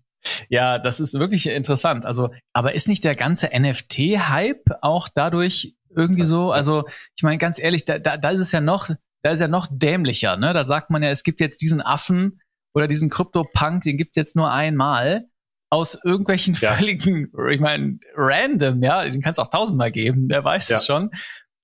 [0.49, 2.05] Ja, das ist wirklich interessant.
[2.05, 6.51] Also, aber ist nicht der ganze NFT-Hype auch dadurch irgendwie so?
[6.51, 6.85] Also,
[7.17, 8.89] ich meine, ganz ehrlich, da, da, da ist es ja noch,
[9.21, 10.53] da ist ja noch dämlicher, ne?
[10.53, 12.39] Da sagt man ja, es gibt jetzt diesen Affen
[12.73, 15.27] oder diesen Krypto-Punk, den gibt's jetzt nur einmal
[15.69, 16.75] aus irgendwelchen ja.
[16.75, 20.77] völligen, ich meine, random, ja, den kannst du auch tausendmal geben, wer weiß ja.
[20.77, 21.09] es schon.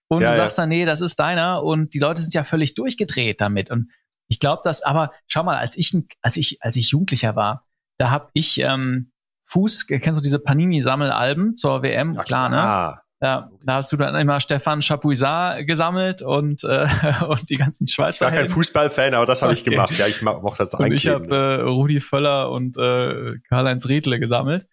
[0.09, 2.73] Und ja, du sagst dann, nee, das ist deiner und die Leute sind ja völlig
[2.73, 3.69] durchgedreht damit.
[3.69, 3.91] Und
[4.29, 7.65] ich glaube, dass, aber schau mal, als ich, als ich, als ich Jugendlicher war,
[7.97, 9.11] da habe ich ähm,
[9.45, 12.13] Fuß, kennst du diese Panini-Sammelalben zur WM?
[12.13, 13.01] Ja, klar, klar, ne?
[13.21, 16.87] Ja, da hast du dann immer Stefan Chapuisat gesammelt und, äh,
[17.27, 18.27] und die ganzen Schweizer.
[18.27, 19.59] Ich war kein Fußballfan, aber das habe okay.
[19.59, 19.97] ich gemacht.
[19.97, 21.05] Ja, ich mochte das eigentlich.
[21.05, 24.67] Ich habe äh, Rudi Völler und äh, Karl-Heinz Riedle gesammelt.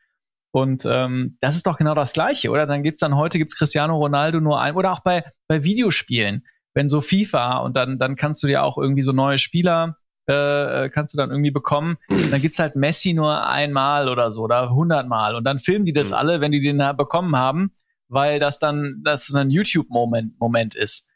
[0.52, 2.66] Und ähm, das ist doch genau das Gleiche, oder?
[2.66, 6.46] Dann gibt's dann heute gibt's Cristiano Ronaldo nur ein oder auch bei bei Videospielen,
[6.76, 9.96] wenn so FIFA und dann dann kannst du ja auch irgendwie so neue Spieler
[10.26, 11.98] äh, kannst du dann irgendwie bekommen.
[12.30, 16.10] Dann gibt's halt Messi nur einmal oder so oder hundertmal und dann filmen die das
[16.10, 16.16] mhm.
[16.16, 17.72] alle, wenn die den da bekommen haben
[18.08, 21.08] weil das dann das ein YouTube-Moment Moment ist.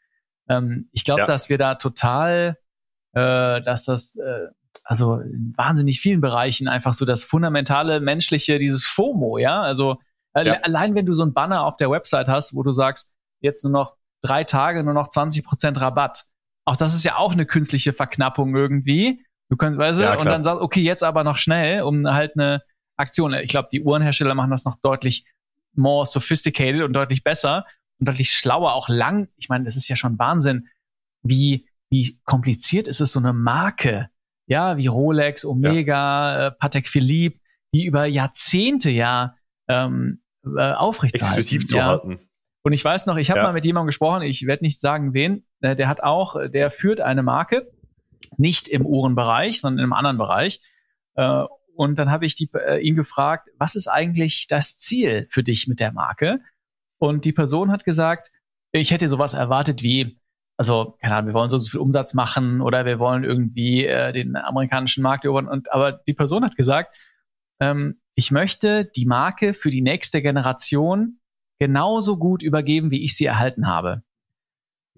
[0.49, 1.27] Ähm, ich glaube, ja.
[1.27, 2.57] dass wir da total,
[3.13, 4.47] äh, dass das äh,
[4.83, 9.97] also in wahnsinnig vielen Bereichen einfach so das fundamentale menschliche, dieses FOMO, ja, also
[10.33, 10.53] äh, ja.
[10.61, 13.09] allein wenn du so ein Banner auf der Website hast, wo du sagst,
[13.41, 16.25] jetzt nur noch drei Tage, nur noch 20 Prozent Rabatt.
[16.65, 19.25] Auch das ist ja auch eine künstliche Verknappung irgendwie.
[19.49, 22.37] Du könntest, weißt du, ja, und dann sagst, okay, jetzt aber noch schnell, um halt
[22.37, 22.61] eine
[22.97, 23.33] Aktion.
[23.33, 25.25] Ich glaube, die Uhrenhersteller machen das noch deutlich
[25.73, 27.65] more sophisticated und deutlich besser
[27.99, 29.27] und deutlich schlauer, auch lang.
[29.35, 30.67] Ich meine, das ist ja schon Wahnsinn,
[31.23, 34.09] wie, wie kompliziert ist es, so eine Marke,
[34.47, 36.47] ja, wie Rolex, Omega, ja.
[36.47, 37.39] äh, Patek Philippe,
[37.73, 39.35] die über Jahrzehnte ja
[39.67, 41.39] ähm, äh, aufrechtzuerhalten.
[41.39, 42.01] Exklusiv zu ja.
[42.63, 43.45] Und ich weiß noch, ich habe ja.
[43.45, 47.01] mal mit jemandem gesprochen, ich werde nicht sagen, wen, äh, der hat auch, der führt
[47.01, 47.71] eine Marke,
[48.37, 50.61] nicht im Uhrenbereich, sondern in einem anderen Bereich.
[51.15, 51.43] Äh,
[51.75, 55.67] und dann habe ich die, äh, ihn gefragt, was ist eigentlich das Ziel für dich
[55.67, 56.41] mit der Marke?
[56.99, 58.31] Und die Person hat gesagt,
[58.71, 60.19] ich hätte sowas erwartet wie,
[60.57, 64.13] also, keine Ahnung, wir wollen so, so viel Umsatz machen oder wir wollen irgendwie äh,
[64.13, 65.47] den amerikanischen Markt erobern.
[65.47, 66.95] Und, aber die Person hat gesagt,
[67.59, 71.20] ähm, ich möchte die Marke für die nächste Generation
[71.61, 74.01] genauso gut übergeben, wie ich sie erhalten habe.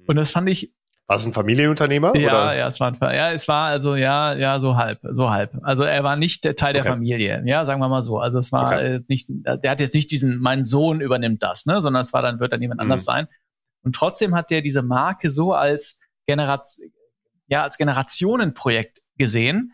[0.08, 0.72] Und das fand ich
[1.08, 2.16] war es ein Familienunternehmer?
[2.16, 2.56] Ja, oder?
[2.56, 5.52] ja, es war ein, ja, es war also ja, ja, so halb, so halb.
[5.62, 6.84] Also er war nicht der Teil okay.
[6.84, 8.20] der Familie, ja, sagen wir mal so.
[8.20, 9.00] Also es war okay.
[9.10, 12.40] nicht, der hat jetzt nicht diesen, mein Sohn übernimmt das, ne, sondern es war dann
[12.40, 12.84] wird dann jemand mhm.
[12.84, 13.28] anders sein.
[13.84, 16.88] Und trotzdem hat der diese Marke so als Generation,
[17.48, 19.74] ja, als Generationenprojekt gesehen.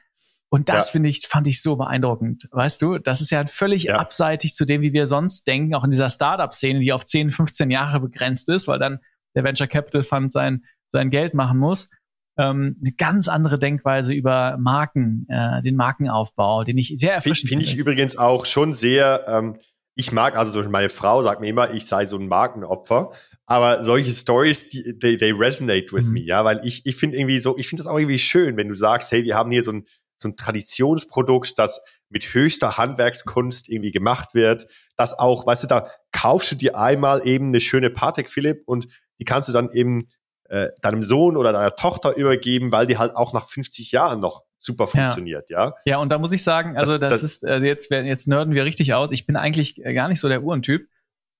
[0.52, 0.92] Und das ja.
[0.94, 2.48] finde ich, fand ich so beeindruckend.
[2.52, 3.98] Weißt du, das ist ja völlig ja.
[3.98, 7.70] abseitig zu dem, wie wir sonst denken, auch in dieser Startup-Szene, die auf 10, 15
[7.70, 9.00] Jahre begrenzt ist, weil dann
[9.36, 11.90] der Venture Capital Fund sein sein Geld machen muss.
[12.38, 17.66] Ähm, eine ganz andere Denkweise über Marken, äh, den Markenaufbau, den ich sehr erfrischend finde.
[17.66, 19.58] Finde ich übrigens auch schon sehr, ähm,
[19.96, 23.12] ich mag, also meine Frau sagt mir immer, ich sei so ein Markenopfer.
[23.46, 26.14] Aber solche Stories, die, they, they resonate with mhm.
[26.14, 28.70] me, ja, weil ich, ich finde irgendwie so, ich finde das auch irgendwie schön, wenn
[28.70, 29.86] du sagst, hey, wir haben hier so ein,
[30.20, 34.68] so ein Traditionsprodukt, das mit höchster Handwerkskunst irgendwie gemacht wird,
[34.98, 38.88] das auch, weißt du, da kaufst du dir einmal eben eine schöne Patek Philipp und
[39.20, 40.10] die kannst du dann eben
[40.46, 44.44] äh, deinem Sohn oder deiner Tochter übergeben, weil die halt auch nach 50 Jahren noch
[44.58, 45.68] super funktioniert, ja.
[45.68, 48.28] Ja, ja und da muss ich sagen, also das, das, das ist, äh, jetzt, jetzt
[48.28, 49.12] nerden wir richtig aus.
[49.12, 50.90] Ich bin eigentlich äh, gar nicht so der Uhrentyp,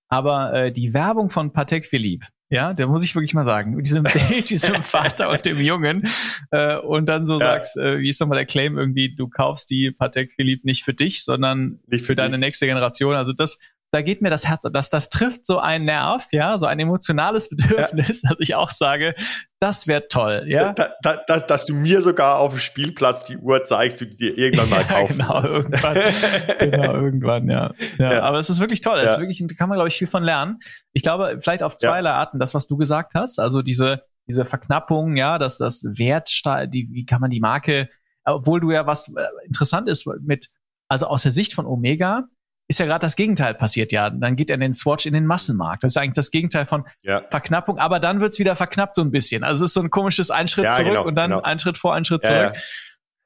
[0.08, 3.86] aber äh, die Werbung von Patek Philippe, ja, da muss ich wirklich mal sagen, mit
[3.86, 6.04] diesem Bild, diesem Vater und dem Jungen
[6.52, 7.40] äh, und dann so ja.
[7.40, 10.94] sagst, äh, wie ist nochmal der Claim irgendwie, du kaufst die Patek Philippe nicht für
[10.94, 13.16] dich, sondern nicht für, für deine nächste Generation.
[13.16, 13.60] Also das,
[13.92, 17.50] da geht mir das Herz, das, das trifft so ein Nerv, ja, so ein emotionales
[17.56, 18.30] Bedürfnis, ja.
[18.30, 19.16] dass ich auch sage,
[19.60, 20.74] das wäre toll, ja.
[20.74, 24.16] Da, da, dass, dass du mir sogar auf dem Spielplatz die Uhr zeigst, die du
[24.16, 25.70] dir irgendwann mal kaufen genau, willst.
[25.70, 27.74] irgendwann, genau, irgendwann, ja.
[27.98, 28.14] ja.
[28.14, 28.22] ja.
[28.22, 30.24] Aber es ist wirklich toll, es ist wirklich, da kann man, glaube ich, viel von
[30.24, 30.60] lernen.
[30.94, 35.18] Ich glaube, vielleicht auf zweierlei Arten, das, was du gesagt hast, also diese, diese Verknappung,
[35.18, 36.30] ja, dass das Wert,
[36.74, 37.90] die, wie kann man die Marke,
[38.24, 40.50] obwohl du ja was äh, interessant ist mit,
[40.88, 42.28] also aus der Sicht von Omega,
[42.70, 44.12] ist ja gerade das Gegenteil passiert, ja.
[44.12, 45.84] Dann geht er in den Swatch in den Massenmarkt.
[45.84, 47.24] Das ist eigentlich das Gegenteil von ja.
[47.32, 49.44] Verknappung, aber dann wird's wieder verknappt so ein bisschen.
[49.44, 51.42] Also es ist so ein komisches ein Schritt ja, zurück genau, und dann genau.
[51.42, 52.54] ein Schritt vor, ein Schritt zurück.
[52.56, 52.62] Ja,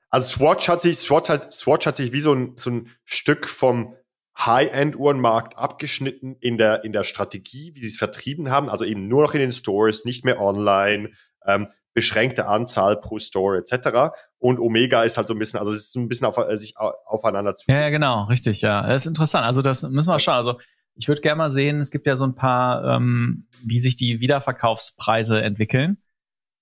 [0.10, 3.50] also Swatch hat sich, Swatch hat, Swatch hat sich wie so ein, so ein Stück
[3.50, 3.96] vom
[4.38, 8.70] High-End-Uhrenmarkt abgeschnitten in der, in der Strategie, wie sie es vertrieben haben.
[8.70, 11.12] Also eben nur noch in den Stores, nicht mehr online.
[11.46, 14.16] Ähm, beschränkte Anzahl pro Store etc.
[14.44, 16.58] Und Omega ist halt so ein bisschen, also es ist so ein bisschen auf, äh,
[16.58, 17.72] sich aufeinander zu.
[17.72, 18.86] Ja, ja, genau, richtig, ja.
[18.86, 19.46] Das ist interessant.
[19.46, 20.36] Also das müssen wir schauen.
[20.36, 20.60] Also
[20.96, 24.20] ich würde gerne mal sehen, es gibt ja so ein paar, ähm, wie sich die
[24.20, 25.98] Wiederverkaufspreise entwickeln.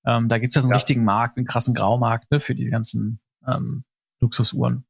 [0.06, 0.76] Ähm, da gibt es ja so einen ja.
[0.76, 3.84] richtigen Markt, einen krassen Graumarkt ne, für die ganzen ähm,
[4.20, 4.86] Luxusuhren.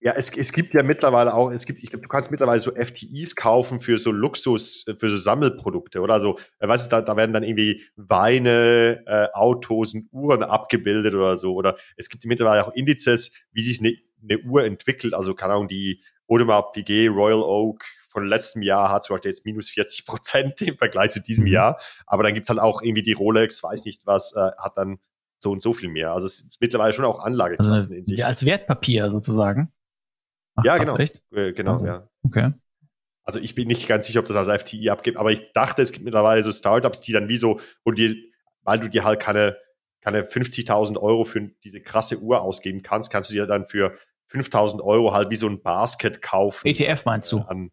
[0.00, 2.70] Ja, es, es gibt ja mittlerweile auch, es gibt, ich glaube, du kannst mittlerweile so
[2.70, 6.38] FTIs kaufen für so Luxus, äh, für so Sammelprodukte oder so.
[6.60, 11.36] Äh, weißt du, da, da werden dann irgendwie Weine, äh, Autos und Uhren abgebildet oder
[11.36, 11.54] so.
[11.54, 15.14] Oder es gibt mittlerweile auch Indizes, wie sich eine, eine Uhr entwickelt.
[15.14, 19.44] Also, keine Ahnung, die Audemars Piguet Royal Oak von letztem Jahr hat zum Beispiel jetzt
[19.46, 21.52] minus 40 Prozent im Vergleich zu diesem mhm.
[21.52, 21.80] Jahr.
[22.06, 24.98] Aber dann gibt's halt auch irgendwie die Rolex, weiß nicht was, äh, hat dann
[25.38, 26.12] so und so viel mehr.
[26.12, 28.18] Also es ist mittlerweile schon auch Anlageklassen also, in sich.
[28.18, 29.72] Ja, als Wertpapier sozusagen.
[30.58, 30.96] Ach, ja, genau.
[30.96, 31.22] Echt?
[31.32, 32.08] Äh, genau, also, ja.
[32.22, 32.52] Okay.
[33.24, 35.92] Also ich bin nicht ganz sicher, ob das als FTI abgibt, aber ich dachte, es
[35.92, 38.32] gibt mittlerweile so Startups, die dann wie so, wo die,
[38.62, 39.58] weil du dir halt keine,
[40.00, 43.96] keine 50.000 Euro für diese krasse Uhr ausgeben kannst, kannst du dir dann für
[44.32, 46.66] 5.000 Euro halt wie so ein Basket kaufen.
[46.66, 47.40] ETF meinst du?
[47.40, 47.70] An,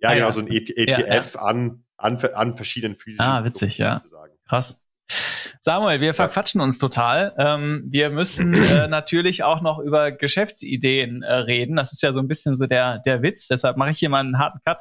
[0.00, 0.32] ja, ah, genau, ja.
[0.32, 1.40] so ein ETF ja, ja.
[1.40, 3.24] An, an, an verschiedenen physischen.
[3.24, 4.02] Ah, witzig, ja.
[4.46, 4.80] Krass.
[5.62, 7.34] Samuel, wir verquatschen uns total.
[7.36, 11.76] Ähm, wir müssen äh, natürlich auch noch über Geschäftsideen äh, reden.
[11.76, 13.48] Das ist ja so ein bisschen so der, der Witz.
[13.48, 14.78] Deshalb mache ich hier mal einen harten Cut.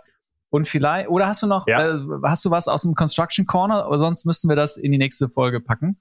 [0.51, 1.95] Und vielleicht, oder hast du noch, ja.
[1.95, 3.87] äh, hast du was aus dem Construction Corner?
[3.89, 5.99] Oder sonst müssten wir das in die nächste Folge packen.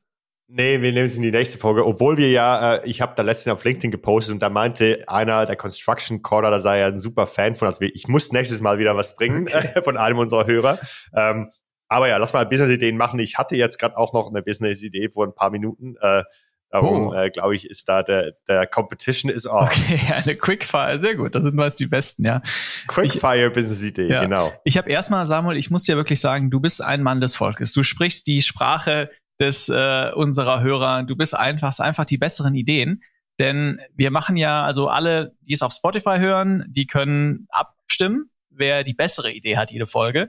[0.51, 1.85] Nee, wir nehmen es in die nächste Folge.
[1.85, 5.45] Obwohl wir ja, äh, ich habe da letztens auf LinkedIn gepostet und da meinte einer
[5.45, 7.69] der Construction Corner, da sei er ein super Fan von.
[7.69, 9.73] Also ich muss nächstes Mal wieder was bringen okay.
[9.75, 10.79] äh, von einem unserer Hörer.
[11.15, 11.51] Ähm,
[11.89, 13.19] aber ja, lass mal Business-Ideen machen.
[13.19, 15.97] Ich hatte jetzt gerade auch noch eine Business-Idee vor ein paar Minuten.
[16.01, 16.23] Äh,
[16.71, 17.15] darum, oh.
[17.15, 19.65] äh, glaube ich, ist da der, der Competition is on.
[19.65, 21.35] Okay, eine Quickfire, sehr gut.
[21.35, 22.43] Das sind meist die besten, ja.
[22.89, 24.23] Quickfire-Business-Idee, ja.
[24.23, 24.53] genau.
[24.65, 27.73] Ich habe erstmal, Samuel, ich muss dir wirklich sagen, du bist ein Mann des Volkes.
[27.73, 29.11] Du sprichst die Sprache
[29.41, 31.05] des äh, unserer Hörer.
[31.05, 33.03] Du bist einfach, einfach die besseren Ideen.
[33.39, 38.83] Denn wir machen ja, also alle, die es auf Spotify hören, die können abstimmen, wer
[38.83, 40.29] die bessere Idee hat, jede Folge.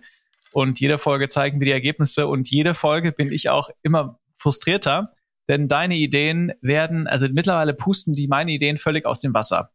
[0.52, 5.14] Und jede Folge zeigen wir die Ergebnisse und jede Folge bin ich auch immer frustrierter,
[5.48, 9.72] denn deine Ideen werden, also mittlerweile pusten die meine Ideen völlig aus dem Wasser.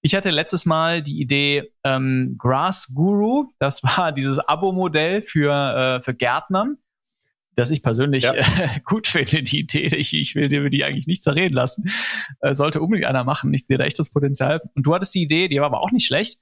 [0.00, 6.02] Ich hatte letztes Mal die Idee ähm, Grass Guru, das war dieses Abo-Modell für, äh,
[6.02, 6.74] für Gärtner,
[7.56, 8.34] das ich persönlich ja.
[8.34, 9.86] äh, gut finde, die Idee.
[9.96, 11.90] Ich, ich will dir die eigentlich nicht zerreden lassen.
[12.40, 13.52] Äh, sollte unbedingt einer machen.
[13.52, 14.60] Ich sehe da echt das Potenzial.
[14.74, 16.38] Und du hattest die Idee, die war aber auch nicht schlecht.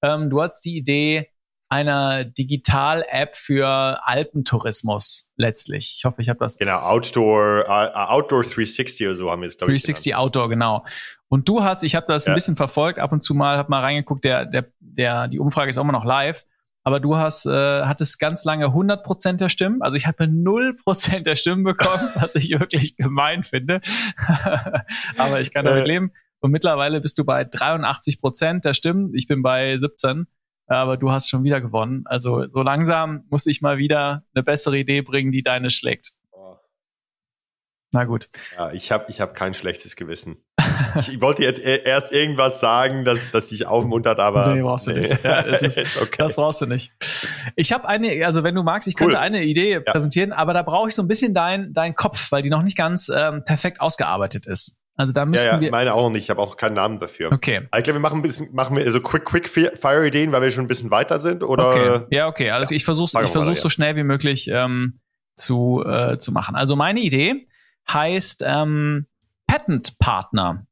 [0.00, 1.28] Ähm, du hattest die Idee,
[1.68, 5.96] einer Digital-App für Alpentourismus letztlich.
[5.98, 6.58] Ich hoffe, ich habe das.
[6.58, 9.82] Genau, Outdoor, uh, Outdoor 360 oder so haben wir es, glaube ich.
[9.82, 10.24] 360 genannt.
[10.24, 10.84] Outdoor, genau.
[11.28, 12.32] Und du hast, ich habe das ja.
[12.32, 15.70] ein bisschen verfolgt, ab und zu mal, habe mal reingeguckt, der, der, der, die Umfrage
[15.70, 16.44] ist auch immer noch live.
[16.86, 19.80] Aber du hast, äh, hattest ganz lange 100% der Stimmen.
[19.80, 23.80] Also ich habe 0% der Stimmen bekommen, was ich wirklich gemein finde.
[25.16, 26.12] Aber ich kann damit leben.
[26.40, 29.14] Und mittlerweile bist du bei 83% der Stimmen.
[29.14, 30.26] Ich bin bei 17
[30.66, 32.04] aber du hast schon wieder gewonnen.
[32.06, 36.12] Also so langsam muss ich mal wieder eine bessere Idee bringen, die deine schlägt.
[36.32, 36.56] Oh.
[37.92, 38.28] Na gut.
[38.56, 40.36] Ja, ich habe ich hab kein schlechtes Gewissen.
[40.96, 44.54] ich wollte jetzt e-, erst irgendwas sagen, dass, dass dich aufmuntert, aber.
[44.54, 45.00] Nee, brauchst du nee.
[45.00, 45.24] nicht.
[45.24, 46.16] Ja, ist, okay.
[46.18, 46.92] Das brauchst du nicht.
[47.56, 49.20] Ich habe eine, also wenn du magst, ich könnte cool.
[49.20, 49.80] eine Idee ja.
[49.80, 52.76] präsentieren, aber da brauche ich so ein bisschen deinen dein Kopf, weil die noch nicht
[52.76, 54.76] ganz ähm, perfekt ausgearbeitet ist.
[54.96, 55.70] Also da müssen ja, ja, wir.
[55.70, 56.24] meine auch noch nicht.
[56.24, 57.32] Ich habe auch keinen Namen dafür.
[57.32, 57.62] Okay.
[57.64, 60.50] ich glaube, wir machen ein bisschen, machen wir so Quick, Quick Fire Ideen, weil wir
[60.50, 61.70] schon ein bisschen weiter sind, oder?
[61.70, 62.06] Okay.
[62.10, 62.50] Ja, okay.
[62.50, 62.76] Also ja.
[62.76, 65.00] ich versuche, ich versuche so schnell wie möglich ähm,
[65.34, 66.54] zu, äh, zu machen.
[66.54, 67.48] Also meine Idee
[67.88, 69.06] heißt ähm,
[69.46, 70.66] Patent Partner.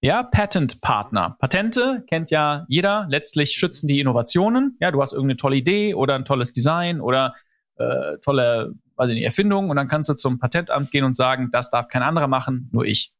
[0.00, 1.36] Ja, Patent Partner.
[1.40, 3.06] Patente kennt ja jeder.
[3.08, 4.76] Letztlich schützen die Innovationen.
[4.80, 7.34] Ja, du hast irgendeine tolle Idee oder ein tolles Design oder
[7.78, 11.50] äh, tolle weiß ich nicht, Erfindung und dann kannst du zum Patentamt gehen und sagen,
[11.52, 13.12] das darf kein anderer machen, nur ich.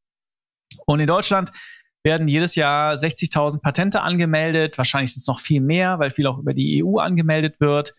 [0.84, 1.52] Und in Deutschland
[2.02, 4.78] werden jedes Jahr 60.000 Patente angemeldet.
[4.78, 7.94] Wahrscheinlich sind es noch viel mehr, weil viel auch über die EU angemeldet wird.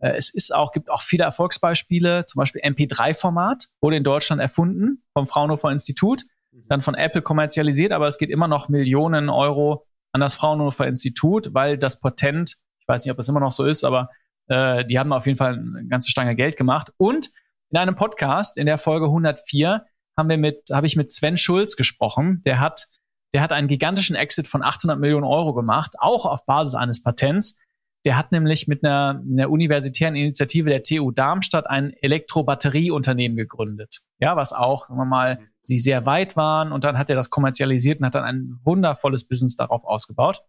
[0.00, 5.02] Äh, es ist auch, gibt auch viele Erfolgsbeispiele, zum Beispiel MP3-Format wurde in Deutschland erfunden
[5.12, 6.64] vom Fraunhofer Institut, mhm.
[6.68, 11.54] dann von Apple kommerzialisiert, aber es geht immer noch Millionen Euro an das Fraunhofer Institut,
[11.54, 14.10] weil das Patent, ich weiß nicht, ob das immer noch so ist, aber
[14.48, 16.92] äh, die haben auf jeden Fall eine ganze Stange Geld gemacht.
[16.96, 17.30] Und
[17.70, 19.84] in einem Podcast, in der Folge 104,
[20.16, 22.42] haben wir mit, habe ich mit Sven Schulz gesprochen.
[22.44, 22.86] Der hat,
[23.32, 27.56] der hat einen gigantischen Exit von 800 Millionen Euro gemacht, auch auf Basis eines Patents.
[28.04, 34.00] Der hat nämlich mit einer, einer universitären Initiative der TU Darmstadt ein Elektrobatterieunternehmen gegründet.
[34.18, 37.30] Ja, was auch, sagen wir mal, sie sehr weit waren und dann hat er das
[37.30, 40.42] kommerzialisiert und hat dann ein wundervolles Business darauf ausgebaut.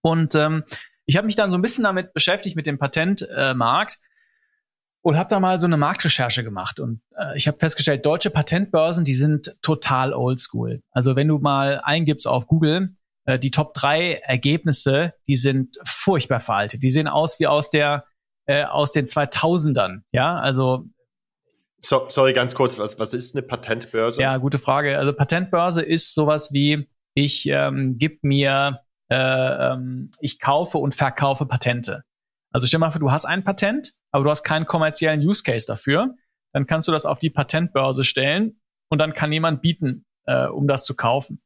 [0.00, 0.64] Und ähm,
[1.04, 4.11] ich habe mich dann so ein bisschen damit beschäftigt mit dem Patentmarkt äh,
[5.02, 9.04] und habe da mal so eine Marktrecherche gemacht und äh, ich habe festgestellt, deutsche Patentbörsen,
[9.04, 10.80] die sind total oldschool.
[10.90, 12.94] Also wenn du mal eingibst auf Google,
[13.24, 16.82] äh, die Top 3 Ergebnisse, die sind furchtbar veraltet.
[16.82, 18.04] Die sehen aus wie aus der
[18.46, 20.38] äh, aus den 2000ern, ja?
[20.38, 20.86] Also
[21.84, 24.20] so, sorry, ganz kurz, was, was ist eine Patentbörse?
[24.20, 24.98] Ja, gute Frage.
[24.98, 31.44] Also Patentbörse ist sowas wie, ich ähm, gib mir, äh, ähm, ich kaufe und verkaufe
[31.46, 32.04] Patente.
[32.52, 35.66] Also stell mal vor, du hast ein Patent, aber du hast keinen kommerziellen Use Case
[35.66, 36.14] dafür.
[36.52, 40.68] Dann kannst du das auf die Patentbörse stellen und dann kann jemand bieten, äh, um
[40.68, 41.42] das zu kaufen.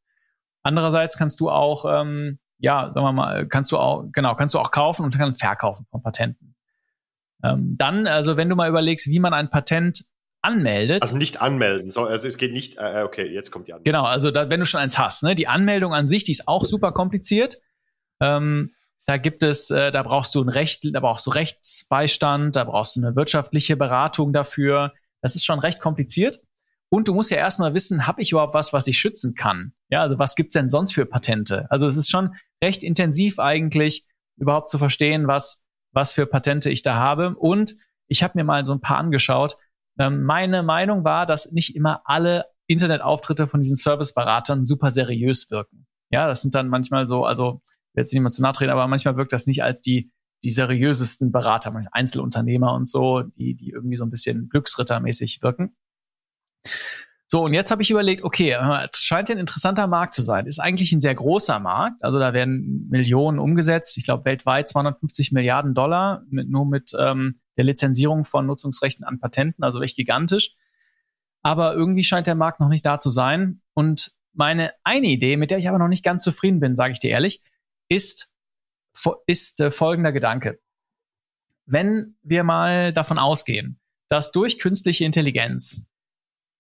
[0.63, 4.59] Andererseits kannst du auch, ähm, ja, sagen wir mal, kannst du auch, genau, kannst du
[4.59, 6.57] auch kaufen und dann verkaufen von Patenten.
[7.45, 10.05] Ähm, dann, also wenn du mal überlegst, wie man ein Patent
[10.43, 11.03] anmeldet.
[11.03, 13.93] Also nicht anmelden, so, also es geht nicht, äh, okay, jetzt kommt die Anmeldung.
[13.93, 16.49] Genau, also da, wenn du schon eins hast, ne, die Anmeldung an sich, die ist
[16.49, 17.59] auch super kompliziert.
[18.21, 18.73] Ähm,
[19.07, 22.97] da gibt es, äh, da brauchst du ein Recht, da brauchst du Rechtsbeistand, da brauchst
[22.97, 24.93] du eine wirtschaftliche Beratung dafür.
[25.23, 26.41] Das ist schon recht kompliziert.
[26.89, 29.73] Und du musst ja erstmal wissen, habe ich überhaupt was, was ich schützen kann?
[29.91, 31.67] Ja, also was gibt's denn sonst für Patente?
[31.71, 36.83] Also es ist schon recht intensiv eigentlich, überhaupt zu verstehen, was, was für Patente ich
[36.83, 37.35] da habe.
[37.37, 37.77] Und
[38.09, 39.57] ich habe mir mal so ein paar angeschaut.
[39.99, 45.87] Ähm, meine Meinung war, dass nicht immer alle Internetauftritte von diesen Serviceberatern super seriös wirken.
[46.11, 47.63] Ja, das sind dann manchmal so, also
[47.97, 50.13] will jetzt niemand zu nahe treten, aber manchmal wirkt das nicht als die,
[50.45, 55.75] die seriösesten Berater, manchmal Einzelunternehmer und so, die, die irgendwie so ein bisschen glücksrittermäßig wirken.
[57.29, 60.47] So, und jetzt habe ich überlegt, okay, äh, es scheint ein interessanter Markt zu sein.
[60.47, 62.05] Ist eigentlich ein sehr großer Markt.
[62.05, 63.99] Also da werden Millionen umgesetzt.
[63.99, 69.19] Ich glaube, weltweit 250 Milliarden Dollar, mit, nur mit ähm, der Lizenzierung von Nutzungsrechten an
[69.19, 70.55] Patenten, also echt gigantisch.
[71.43, 73.61] Aber irgendwie scheint der Markt noch nicht da zu sein.
[73.75, 77.01] Und meine eine Idee, mit der ich aber noch nicht ganz zufrieden bin, sage ich
[77.01, 77.43] dir ehrlich,
[77.89, 78.33] ist,
[79.27, 80.61] ist äh, folgender Gedanke.
[81.67, 85.87] Wenn wir mal davon ausgehen, dass durch künstliche Intelligenz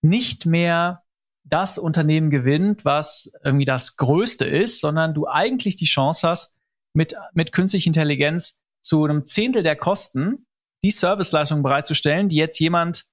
[0.02, 1.04] nicht mehr
[1.44, 6.52] das Unternehmen gewinnt, was irgendwie das Größte ist, sondern du eigentlich die Chance hast,
[6.92, 10.46] mit, mit künstlicher Intelligenz zu einem Zehntel der Kosten
[10.82, 13.06] die Serviceleistung bereitzustellen, die jetzt jemand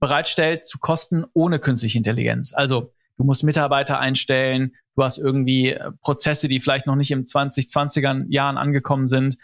[0.00, 2.52] bereitstellt zu Kosten ohne künstliche Intelligenz.
[2.52, 7.24] Also du musst Mitarbeiter einstellen, du hast irgendwie äh, Prozesse, die vielleicht noch nicht im
[7.24, 9.36] 2020er Jahren angekommen sind.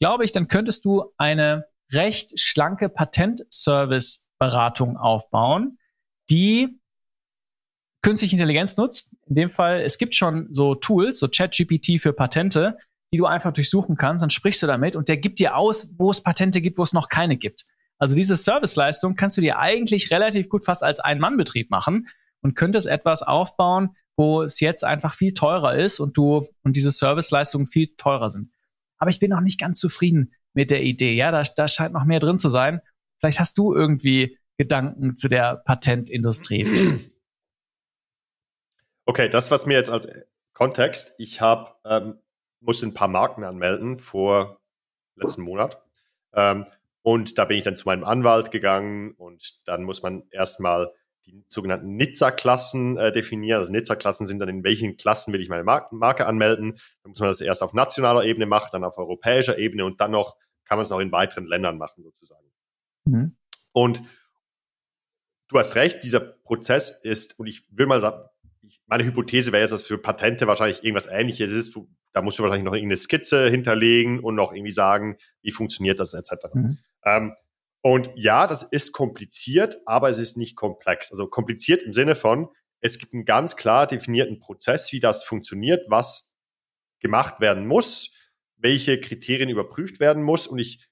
[0.00, 5.78] Glaube ich, dann könntest du eine recht schlanke Patentservice Beratung aufbauen,
[6.30, 6.78] die
[8.02, 9.10] künstliche Intelligenz nutzt.
[9.26, 12.78] In dem Fall, es gibt schon so Tools, so ChatGPT für Patente,
[13.12, 16.10] die du einfach durchsuchen kannst, dann sprichst du damit und der gibt dir aus, wo
[16.10, 17.66] es Patente gibt, wo es noch keine gibt.
[17.98, 22.08] Also diese Serviceleistung kannst du dir eigentlich relativ gut fast als Ein-Mann-Betrieb machen
[22.42, 26.90] und könntest etwas aufbauen, wo es jetzt einfach viel teurer ist und du und diese
[26.90, 28.50] Serviceleistungen viel teurer sind.
[28.98, 31.14] Aber ich bin noch nicht ganz zufrieden mit der Idee.
[31.14, 32.80] Ja, da, da scheint noch mehr drin zu sein.
[33.20, 37.10] Vielleicht hast du irgendwie Gedanken zu der Patentindustrie.
[39.06, 40.06] Okay, das was mir jetzt als
[40.52, 42.18] Kontext, ich habe ähm,
[42.60, 44.60] musste ein paar Marken anmelden vor
[45.14, 45.80] letzten Monat
[46.34, 46.66] ähm,
[47.02, 50.92] und da bin ich dann zu meinem Anwalt gegangen und dann muss man erstmal
[51.28, 53.60] die sogenannten Nizza-Klassen äh, definieren.
[53.60, 56.78] Also Nizza-Klassen sind dann in welchen Klassen will ich meine Marke, Marke anmelden.
[57.02, 60.10] Dann muss man das erst auf nationaler Ebene machen, dann auf europäischer Ebene und dann
[60.10, 62.46] noch kann man es auch in weiteren Ländern machen sozusagen.
[63.04, 63.36] Mhm.
[63.72, 64.02] Und
[65.48, 68.28] du hast recht, dieser Prozess ist, und ich will mal sagen,
[68.86, 71.74] meine Hypothese wäre jetzt, dass für Patente wahrscheinlich irgendwas ähnliches ist.
[71.74, 76.00] Du, da musst du wahrscheinlich noch irgendeine Skizze hinterlegen und noch irgendwie sagen, wie funktioniert
[76.00, 76.46] das etc.
[76.52, 76.78] Mhm.
[77.04, 77.34] Ähm,
[77.82, 81.10] Und ja, das ist kompliziert, aber es ist nicht komplex.
[81.10, 82.48] Also kompliziert im Sinne von,
[82.80, 86.34] es gibt einen ganz klar definierten Prozess, wie das funktioniert, was
[87.00, 88.12] gemacht werden muss,
[88.56, 90.46] welche Kriterien überprüft werden muss.
[90.46, 90.88] Und ich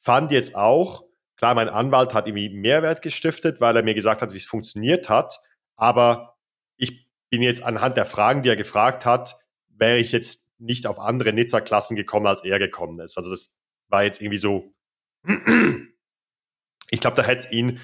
[0.00, 1.04] fand jetzt auch,
[1.36, 5.08] klar, mein Anwalt hat irgendwie Mehrwert gestiftet, weil er mir gesagt hat, wie es funktioniert
[5.08, 5.40] hat.
[5.76, 6.36] Aber
[6.76, 9.38] ich bin jetzt anhand der Fragen, die er gefragt hat,
[9.68, 13.16] wäre ich jetzt nicht auf andere Nizza-Klassen gekommen, als er gekommen ist.
[13.16, 13.56] Also das
[13.88, 14.74] war jetzt irgendwie so,
[16.94, 17.80] ich glaube, da hätte es ihn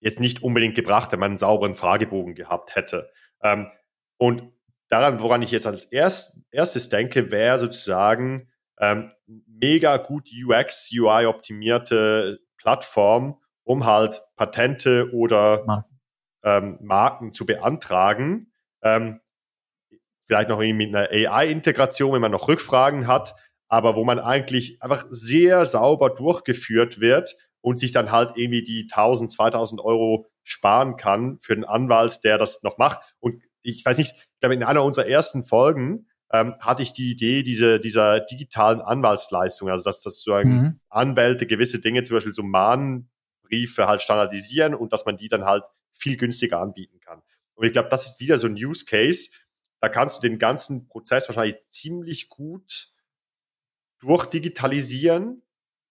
[0.00, 3.10] jetzt nicht unbedingt gebracht, wenn man einen sauberen Fragebogen gehabt hätte.
[3.42, 3.70] Ähm,
[4.18, 4.52] und
[4.88, 9.12] daran, woran ich jetzt als erst, erstes denke, wäre sozusagen ähm,
[9.46, 16.00] mega gut UX, UI optimierte Plattform, um halt Patente oder Marken,
[16.42, 18.52] ähm, Marken zu beantragen.
[18.82, 19.20] Ähm,
[20.26, 23.34] vielleicht noch irgendwie mit einer AI-Integration, wenn man noch Rückfragen hat,
[23.68, 28.88] aber wo man eigentlich einfach sehr sauber durchgeführt wird und sich dann halt irgendwie die
[28.90, 33.00] 1000, 2000 Euro sparen kann für den Anwalt, der das noch macht.
[33.20, 37.10] Und ich weiß nicht, ich glaube, in einer unserer ersten Folgen ähm, hatte ich die
[37.10, 40.80] Idee diese, dieser digitalen Anwaltsleistung, also dass, dass sozusagen mhm.
[40.88, 45.64] Anwälte gewisse Dinge, zum Beispiel so Mahnbriefe halt standardisieren und dass man die dann halt
[45.92, 47.20] viel günstiger anbieten kann.
[47.54, 49.30] Und ich glaube, das ist wieder so ein Use Case.
[49.80, 52.88] Da kannst du den ganzen Prozess wahrscheinlich ziemlich gut
[53.98, 55.42] durchdigitalisieren,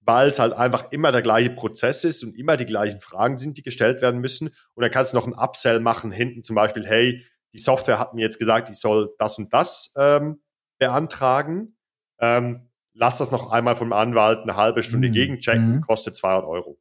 [0.10, 3.57] weil es halt einfach immer der gleiche Prozess ist und immer die gleichen Fragen sind,
[3.57, 4.47] die gestellt werden müssen.
[4.74, 8.16] Und dann kannst du noch ein Upsell machen, hinten zum Beispiel, hey, die Software hat
[8.16, 10.41] mir jetzt gesagt, ich soll das und das ähm,
[10.80, 11.78] beantragen.
[12.20, 15.14] Ähm, lass das noch einmal vom Anwalt eine halbe Stunde mhm.
[15.14, 15.82] gegenchecken, mhm.
[15.82, 16.80] kostet 200 Euro.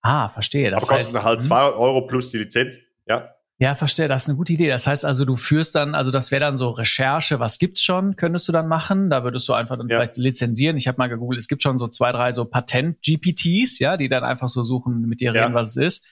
[0.00, 0.70] Ah, verstehe.
[0.70, 1.80] Das Aber kostet heißt, halt 200 mhm.
[1.80, 2.78] Euro plus die Lizenz.
[3.06, 3.33] Ja.
[3.58, 4.08] Ja, verstehe.
[4.08, 4.68] Das ist eine gute Idee.
[4.68, 8.16] Das heißt also, du führst dann, also das wäre dann so Recherche, was gibt's schon,
[8.16, 9.10] könntest du dann machen.
[9.10, 9.98] Da würdest du einfach dann ja.
[9.98, 10.76] vielleicht lizenzieren.
[10.76, 14.24] Ich habe mal gegoogelt, es gibt schon so zwei, drei so Patent-GPTs, ja, die dann
[14.24, 15.54] einfach so suchen, mit dir reden, ja.
[15.54, 16.04] was es ist.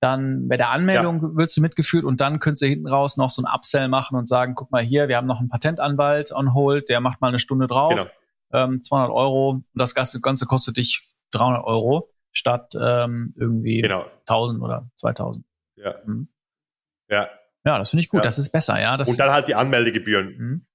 [0.00, 1.36] Dann bei der Anmeldung ja.
[1.36, 4.28] wirst du mitgeführt und dann könntest du hinten raus noch so ein Upsell machen und
[4.28, 7.38] sagen, guck mal hier, wir haben noch einen Patentanwalt on hold, der macht mal eine
[7.38, 8.06] Stunde drauf, genau.
[8.52, 14.04] ähm, 200 Euro und das Ganze, Ganze kostet dich 300 Euro statt ähm, irgendwie genau.
[14.26, 15.46] 1000 oder 2000.
[15.76, 15.94] Ja.
[16.04, 16.28] Mhm.
[17.08, 17.28] Ja.
[17.64, 18.20] Ja, das finde ich gut.
[18.20, 18.24] Ja.
[18.24, 18.96] Das ist besser, ja.
[18.96, 20.36] Das und dann halt die Anmeldegebühren.
[20.36, 20.66] Mhm.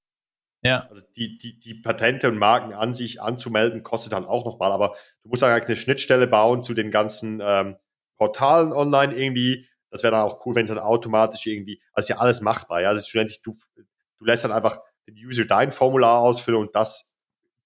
[0.61, 0.87] Ja.
[0.89, 4.95] Also die, die, die Patente und Marken an sich anzumelden, kostet dann auch nochmal, aber
[5.23, 7.77] du musst dann eigentlich eine Schnittstelle bauen zu den ganzen ähm,
[8.17, 9.67] Portalen online irgendwie.
[9.89, 12.91] Das wäre dann auch cool, wenn es dann automatisch irgendwie, also ja alles machbar, ja.
[12.91, 13.55] Ist schlussendlich, du,
[14.17, 17.15] du lässt dann einfach den User dein Formular ausfüllen und das,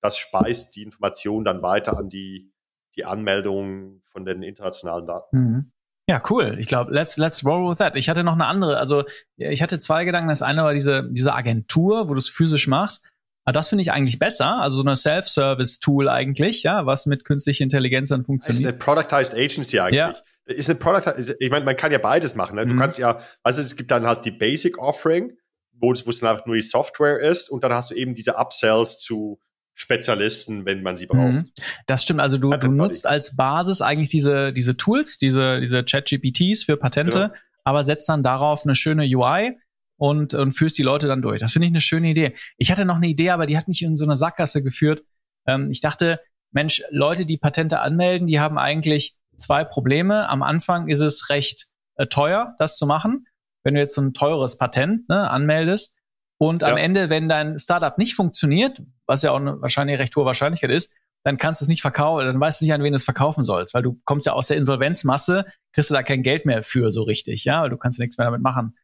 [0.01, 2.53] das speist die Information dann weiter an die,
[2.95, 5.37] die Anmeldung von den internationalen Daten.
[5.37, 5.71] Mhm.
[6.07, 6.57] Ja, cool.
[6.59, 7.95] Ich glaube, let's, let's roll with that.
[7.95, 9.05] Ich hatte noch eine andere, also
[9.37, 10.27] ich hatte zwei Gedanken.
[10.29, 13.03] Das eine war diese, diese Agentur, wo du es physisch machst.
[13.45, 14.61] Aber das finde ich eigentlich besser.
[14.61, 18.65] Also so eine Self-Service-Tool eigentlich, ja, was mit künstlicher Intelligenz dann funktioniert.
[18.65, 19.97] Das ist eine Productized Agency eigentlich.
[19.97, 20.13] Ja.
[20.45, 22.55] Ist eine Product, ich meine, man kann ja beides machen.
[22.55, 22.67] Ne?
[22.67, 22.79] Du mhm.
[22.79, 25.37] kannst ja, also es gibt dann halt die Basic Offering,
[25.71, 28.13] wo es, wo es dann einfach nur die Software ist und dann hast du eben
[28.13, 29.39] diese Upsells zu
[29.75, 31.33] Spezialisten, wenn man sie braucht.
[31.33, 31.51] Mhm.
[31.87, 32.19] Das stimmt.
[32.19, 37.29] Also du, du nutzt als Basis eigentlich diese, diese Tools, diese, diese Chat-GPTs für Patente,
[37.29, 37.33] genau.
[37.63, 39.57] aber setzt dann darauf eine schöne UI
[39.97, 41.39] und, und führst die Leute dann durch.
[41.39, 42.33] Das finde ich eine schöne Idee.
[42.57, 45.03] Ich hatte noch eine Idee, aber die hat mich in so eine Sackgasse geführt.
[45.47, 46.19] Ähm, ich dachte,
[46.51, 50.29] Mensch, Leute, die Patente anmelden, die haben eigentlich zwei Probleme.
[50.29, 51.65] Am Anfang ist es recht
[51.95, 53.25] äh, teuer, das zu machen.
[53.63, 55.95] Wenn du jetzt so ein teures Patent ne, anmeldest,
[56.37, 56.69] und ja.
[56.69, 60.71] am Ende, wenn dein Startup nicht funktioniert, was ja auch eine wahrscheinlich recht hohe Wahrscheinlichkeit
[60.71, 60.91] ist,
[61.23, 63.45] dann kannst du es nicht verkaufen, dann weißt du nicht, an wen du es verkaufen
[63.45, 66.91] sollst, weil du kommst ja aus der Insolvenzmasse, kriegst du da kein Geld mehr für
[66.91, 68.77] so richtig, ja, weil du kannst nichts mehr damit machen.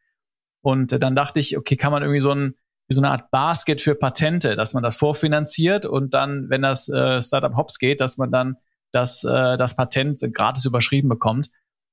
[0.62, 2.54] Und äh, dann dachte ich, okay, kann man irgendwie so ein
[2.90, 6.88] wie so eine Art Basket für Patente, dass man das vorfinanziert und dann, wenn das
[6.88, 8.56] äh, Startup hops geht, dass man dann
[8.90, 11.50] das, äh, das Patent gratis überschrieben bekommt.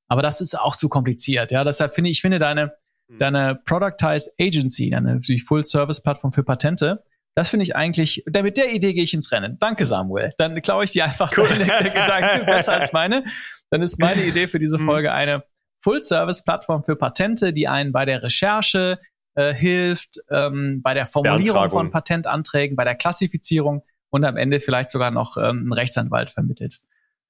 [0.07, 1.51] Aber das ist auch zu kompliziert.
[1.51, 2.73] Ja, deshalb finde ich, ich finde deine.
[3.07, 7.03] Deine Productized Agency, deine Full-Service-Plattform für Patente,
[7.37, 9.57] das finde ich eigentlich, mit der Idee gehe ich ins Rennen.
[9.59, 10.33] Danke, Samuel.
[10.39, 11.47] Dann klaue ich dir einfach cool.
[11.47, 13.25] deine Gedanken besser als meine.
[13.69, 14.85] Dann ist meine Idee für diese hm.
[14.87, 15.43] Folge eine
[15.83, 18.99] Full-Service-Plattform für Patente, die einen bei der Recherche
[19.35, 24.89] äh, hilft, ähm, bei der Formulierung von Patentanträgen, bei der Klassifizierung und am Ende vielleicht
[24.89, 26.79] sogar noch ähm, einen Rechtsanwalt vermittelt.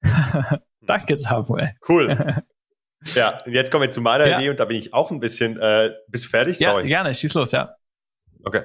[0.80, 1.68] Danke, Samuel.
[1.86, 2.42] Cool.
[3.14, 4.38] Ja, und jetzt kommen wir zu meiner ja.
[4.38, 6.58] Idee und da bin ich auch ein bisschen, äh, bist du fertig?
[6.58, 6.82] Sorry.
[6.82, 7.74] Ja, gerne, schieß los, ja.
[8.44, 8.62] Okay.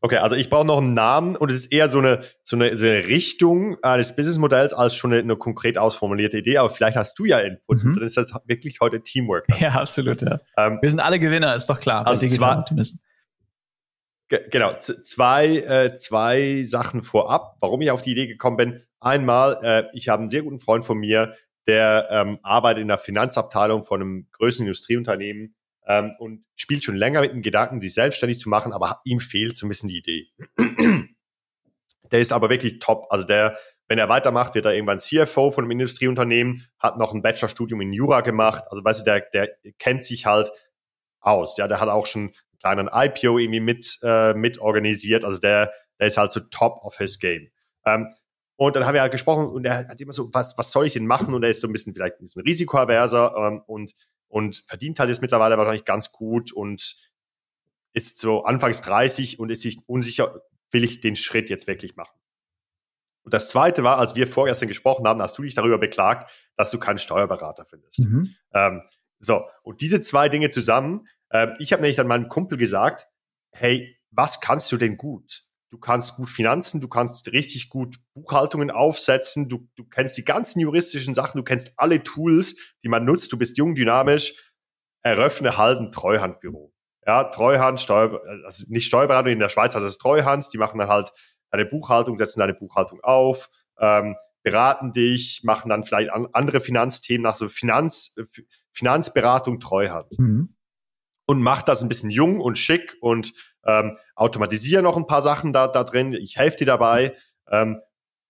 [0.00, 2.76] Okay, also ich brauche noch einen Namen und es ist eher so eine, so eine,
[2.76, 7.18] so eine Richtung eines Businessmodells als schon eine, eine, konkret ausformulierte Idee, aber vielleicht hast
[7.18, 7.94] du ja Input, mhm.
[7.94, 9.46] dann ist das wirklich heute Teamwork.
[9.58, 10.40] Ja, absolut, ja.
[10.56, 12.64] Ähm, Wir sind alle Gewinner, ist doch klar, also zwar,
[14.28, 18.82] genau, zwei, äh, zwei Sachen vorab, warum ich auf die Idee gekommen bin.
[19.00, 21.34] Einmal, äh, ich habe einen sehr guten Freund von mir,
[21.68, 25.54] der ähm, arbeitet in der Finanzabteilung von einem größeren Industrieunternehmen
[25.86, 29.56] ähm, und spielt schon länger mit dem Gedanken, sich selbstständig zu machen, aber ihm fehlt
[29.56, 30.28] so ein bisschen die Idee.
[32.10, 33.06] der ist aber wirklich top.
[33.10, 37.20] Also der, wenn er weitermacht, wird er irgendwann CFO von einem Industrieunternehmen, hat noch ein
[37.20, 38.64] Bachelorstudium in Jura gemacht.
[38.70, 40.50] Also weißt du, der, der kennt sich halt
[41.20, 41.58] aus.
[41.58, 45.24] Ja, der hat auch schon einen kleinen IPO irgendwie mit, äh, mit organisiert.
[45.26, 47.50] Also der, der ist halt so top of his game.
[47.84, 48.08] Ähm,
[48.58, 50.94] und dann haben wir halt gesprochen und er hat immer so, was, was soll ich
[50.94, 51.32] denn machen?
[51.32, 53.94] Und er ist so ein bisschen vielleicht ein bisschen risikoaverser ähm, und,
[54.26, 56.96] und verdient halt jetzt mittlerweile wahrscheinlich ganz gut und
[57.92, 60.42] ist so anfangs 30 und ist sich unsicher,
[60.72, 62.18] will ich den Schritt jetzt wirklich machen?
[63.22, 66.72] Und das zweite war, als wir vorgestern gesprochen haben, hast du dich darüber beklagt, dass
[66.72, 68.00] du keinen Steuerberater findest.
[68.00, 68.34] Mhm.
[68.54, 68.82] Ähm,
[69.20, 73.06] so, und diese zwei Dinge zusammen, äh, ich habe nämlich dann meinem Kumpel gesagt,
[73.52, 75.44] hey, was kannst du denn gut?
[75.70, 80.60] Du kannst gut Finanzen, du kannst richtig gut Buchhaltungen aufsetzen, du, du kennst die ganzen
[80.60, 84.34] juristischen Sachen, du kennst alle Tools, die man nutzt, du bist jung, dynamisch,
[85.02, 86.72] eröffne halt ein Treuhandbüro.
[87.06, 90.88] Ja, Treuhand, Steuer, also nicht Steuerberatung in der Schweiz, also das Treuhand, die machen dann
[90.88, 91.12] halt
[91.50, 97.26] deine Buchhaltung, setzen deine Buchhaltung auf, ähm, beraten dich, machen dann vielleicht an, andere Finanzthemen,
[97.26, 98.14] also Finanz,
[98.72, 100.18] Finanzberatung, Treuhand.
[100.18, 100.54] Mhm.
[101.26, 103.34] Und macht das ein bisschen jung und schick und
[103.66, 107.14] ähm, automatisiere noch ein paar Sachen da, da drin, ich helfe dir dabei.
[107.50, 107.80] Ähm,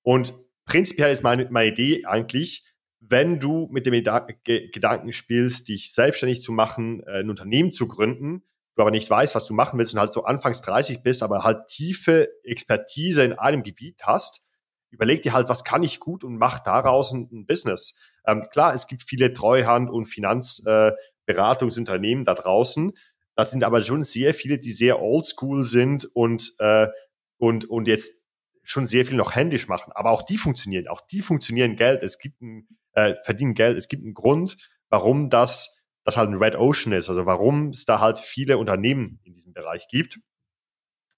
[0.02, 0.34] und
[0.64, 2.64] prinzipiell ist meine, meine Idee eigentlich,
[3.00, 8.42] wenn du mit dem Gedanken spielst, dich selbstständig zu machen, äh, ein Unternehmen zu gründen,
[8.74, 11.42] du aber nicht weißt, was du machen willst und halt so anfangs 30 bist, aber
[11.42, 14.44] halt tiefe Expertise in einem Gebiet hast,
[14.90, 17.96] überleg dir halt, was kann ich gut und mach daraus ein, ein Business.
[18.26, 22.92] Ähm, klar, es gibt viele Treuhand- und Finanzberatungsunternehmen äh, da draußen,
[23.38, 26.88] das sind aber schon sehr viele, die sehr oldschool sind und, äh,
[27.36, 28.24] und, und jetzt
[28.64, 29.92] schon sehr viel noch händisch machen.
[29.94, 30.88] Aber auch die funktionieren.
[30.88, 32.02] Auch die funktionieren Geld.
[32.02, 33.78] Es gibt ein, äh, verdienen Geld.
[33.78, 34.56] Es gibt einen Grund,
[34.88, 37.08] warum das, das halt ein Red Ocean ist.
[37.08, 40.18] Also warum es da halt viele Unternehmen in diesem Bereich gibt.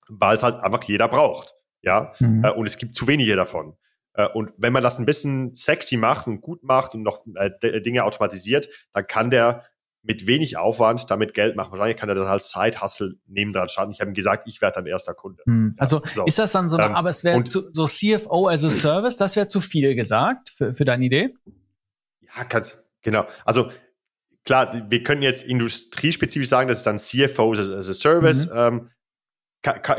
[0.06, 1.54] Weil es halt einfach jeder braucht.
[1.80, 2.12] Ja.
[2.18, 2.44] Mhm.
[2.44, 3.78] Äh, und es gibt zu wenige davon.
[4.12, 7.80] Äh, und wenn man das ein bisschen sexy macht und gut macht und noch äh,
[7.80, 9.64] Dinge automatisiert, dann kann der
[10.03, 11.72] mit wenig Aufwand damit Geld machen.
[11.72, 13.92] Wahrscheinlich kann er das als Side-Hustle neben dran starten.
[13.92, 15.42] Ich habe ihm gesagt, ich werde dann erster Kunde.
[15.44, 15.74] Hm.
[15.78, 16.24] Also so.
[16.24, 19.36] ist das dann so, eine, ähm, aber es wäre so CFO as a Service, das
[19.36, 21.34] wäre zu viel gesagt für, für deine Idee?
[22.22, 23.26] Ja, kannst, genau.
[23.44, 23.70] Also
[24.44, 28.51] klar, wir können jetzt industriespezifisch sagen, das ist dann CFO as a Service.
[28.51, 28.57] Mhm.
[28.57, 28.90] Ähm,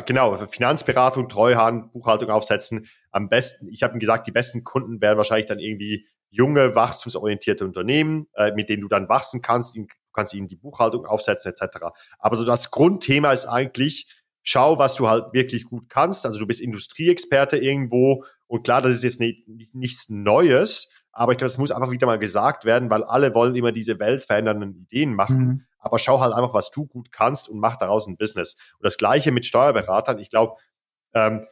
[0.05, 2.87] genau, Finanzberatung, Treuhand, Buchhaltung aufsetzen.
[3.11, 7.63] Am besten, ich habe ihm gesagt, die besten Kunden wären wahrscheinlich dann irgendwie junge, wachstumsorientierte
[7.65, 9.75] Unternehmen, äh, mit denen du dann wachsen kannst.
[9.75, 11.77] Du kannst ihnen die Buchhaltung aufsetzen etc.
[12.17, 14.07] Aber so das Grundthema ist eigentlich,
[14.41, 16.25] schau, was du halt wirklich gut kannst.
[16.25, 21.33] Also du bist Industrieexperte irgendwo und klar, das ist jetzt nicht, nicht, nichts Neues, aber
[21.33, 24.75] ich glaube, das muss einfach wieder mal gesagt werden, weil alle wollen immer diese weltverändernden
[24.75, 25.37] Ideen machen.
[25.37, 25.65] Mhm.
[25.79, 28.55] Aber schau halt einfach, was du gut kannst und mach daraus ein Business.
[28.77, 30.19] Und das Gleiche mit Steuerberatern.
[30.19, 30.55] Ich glaube,
[31.13, 31.47] ähm,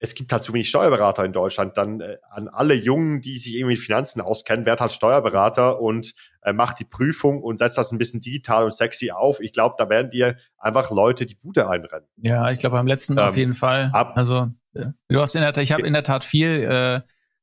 [0.00, 1.76] es gibt halt zu wenig Steuerberater in Deutschland.
[1.76, 6.14] Dann äh, an alle Jungen, die sich irgendwie mit Finanzen auskennen, werd halt Steuerberater und
[6.42, 9.40] äh, macht die Prüfung und setzt das ein bisschen digital und sexy auf.
[9.40, 12.08] Ich glaube, da werden dir einfach Leute die Bude einrennen.
[12.16, 13.90] Ja, ich glaube beim letzten ähm, auf jeden Fall.
[13.92, 17.00] Ab, also äh, du hast in der Tat, ich habe in der Tat viel äh,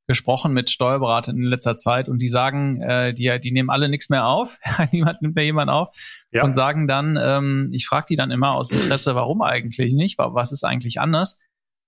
[0.08, 4.10] gesprochen mit Steuerberatern in letzter Zeit und die sagen, äh, die, die nehmen alle nichts
[4.10, 4.60] mehr auf,
[4.92, 5.90] niemand nimmt mehr jemand auf
[6.32, 6.44] ja.
[6.44, 10.52] und sagen dann, ähm, ich frage die dann immer aus Interesse, warum eigentlich nicht, was
[10.52, 11.38] ist eigentlich anders?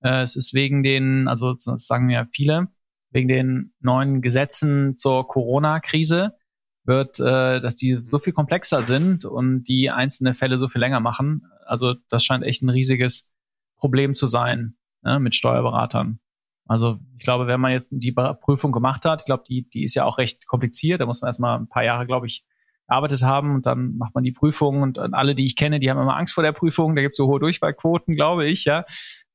[0.01, 2.67] Äh, es ist wegen den, also das sagen ja viele,
[3.11, 6.35] wegen den neuen Gesetzen zur Corona-Krise
[6.83, 10.99] wird, äh, dass die so viel komplexer sind und die einzelne Fälle so viel länger
[10.99, 11.43] machen.
[11.65, 13.29] Also das scheint echt ein riesiges
[13.77, 16.19] Problem zu sein ne, mit Steuerberatern.
[16.65, 19.95] Also ich glaube, wenn man jetzt die Prüfung gemacht hat, ich glaube, die, die ist
[19.95, 20.99] ja auch recht kompliziert.
[20.99, 22.43] Da muss man erstmal ein paar Jahre, glaube ich,
[22.87, 25.89] gearbeitet haben und dann macht man die Prüfung und, und alle, die ich kenne, die
[25.89, 26.95] haben immer Angst vor der Prüfung.
[26.95, 28.85] Da gibt es so hohe Durchfallquoten, glaube ich, ja.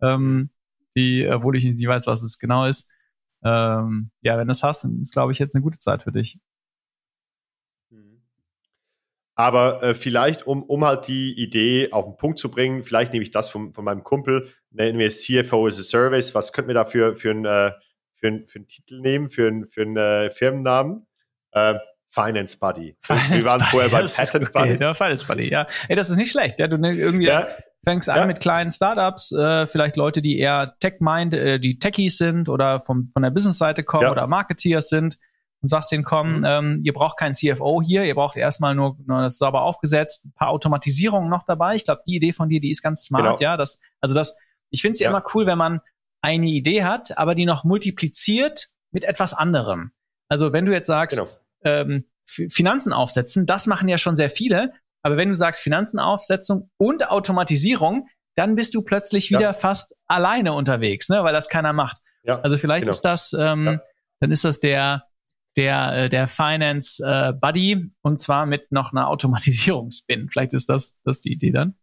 [0.00, 0.50] Ähm,
[0.96, 2.88] die, obwohl ich nicht weiß, was es genau ist.
[3.44, 6.12] Ähm, ja, wenn du es hast, dann ist, glaube ich, jetzt eine gute Zeit für
[6.12, 6.38] dich.
[7.90, 8.22] Mhm.
[9.34, 13.22] Aber äh, vielleicht, um, um halt die Idee auf den Punkt zu bringen, vielleicht nehme
[13.22, 16.34] ich das von, von meinem Kumpel, nennen wir es CFO as a Service.
[16.34, 17.72] Was könnten wir dafür für, einen, äh,
[18.14, 21.06] für, für Titel nehmen, für, einen, für äh, Firmennamen?
[21.52, 21.74] Äh,
[22.12, 22.94] Finance Buddy.
[23.00, 24.52] Finance wir waren Buddy, vorher bei Patent okay.
[24.52, 24.82] Buddy.
[24.82, 25.66] Ja, Finance Buddy, ja.
[25.88, 26.58] Ey, das ist nicht schlecht.
[26.58, 27.48] Ja, du irgendwie ja.
[27.84, 28.14] fängst ja.
[28.14, 32.82] an mit kleinen Startups, äh, vielleicht Leute, die eher Tech-Mind, äh, die Techies sind oder
[32.82, 34.12] vom, von der Business-Seite kommen ja.
[34.12, 35.18] oder Marketeers sind.
[35.62, 36.44] und sagst denen, komm, mhm.
[36.44, 40.32] ähm, ihr braucht keinen CFO hier, ihr braucht erstmal nur, nur das sauber aufgesetzt, ein
[40.34, 41.76] paar Automatisierungen noch dabei.
[41.76, 43.50] Ich glaube, die Idee von dir, die ist ganz smart, genau.
[43.50, 43.56] ja.
[43.56, 44.36] Das, also das,
[44.70, 45.80] ich finde es ja immer cool, wenn man
[46.20, 49.92] eine Idee hat, aber die noch multipliziert mit etwas anderem.
[50.28, 51.30] Also wenn du jetzt sagst, genau.
[51.64, 57.10] Ähm, Finanzen aufsetzen, das machen ja schon sehr viele, aber wenn du sagst Finanzenaufsetzung und
[57.10, 59.52] Automatisierung, dann bist du plötzlich wieder ja.
[59.52, 61.22] fast alleine unterwegs, ne?
[61.22, 61.98] weil das keiner macht.
[62.22, 62.90] Ja, also vielleicht genau.
[62.90, 63.80] ist das, ähm, ja.
[64.20, 65.04] dann ist das der
[65.56, 70.30] der äh, der Finance äh, Buddy und zwar mit noch einer Automatisierungsspin.
[70.30, 71.76] Vielleicht ist das das die Idee dann.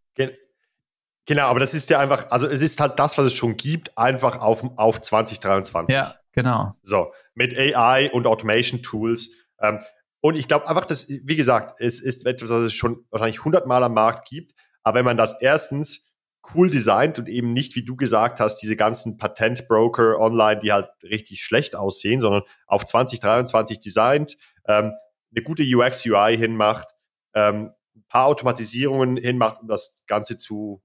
[1.26, 3.96] Genau, aber das ist ja einfach, also es ist halt das, was es schon gibt,
[3.96, 5.94] einfach auf auf 2023.
[5.94, 6.74] Ja, genau.
[6.82, 9.30] So mit AI und Automation Tools.
[9.60, 9.80] Ähm,
[10.20, 13.82] und ich glaube einfach, dass, wie gesagt, es ist etwas, was es schon wahrscheinlich hundertmal
[13.82, 14.52] am Markt gibt.
[14.82, 16.10] Aber wenn man das erstens
[16.54, 20.88] cool designt und eben nicht, wie du gesagt hast, diese ganzen Patentbroker online, die halt
[21.02, 24.36] richtig schlecht aussehen, sondern auf 2023 designt,
[24.66, 24.92] ähm,
[25.32, 26.88] eine gute UX, UI hinmacht,
[27.34, 30.82] ähm, ein paar Automatisierungen hinmacht, um das Ganze zu,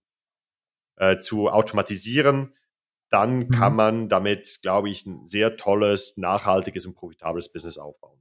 [0.97, 2.53] äh, zu automatisieren,
[3.09, 3.49] dann mhm.
[3.49, 8.14] kann man damit, glaube ich, ein sehr tolles, nachhaltiges und profitables Business aufbauen.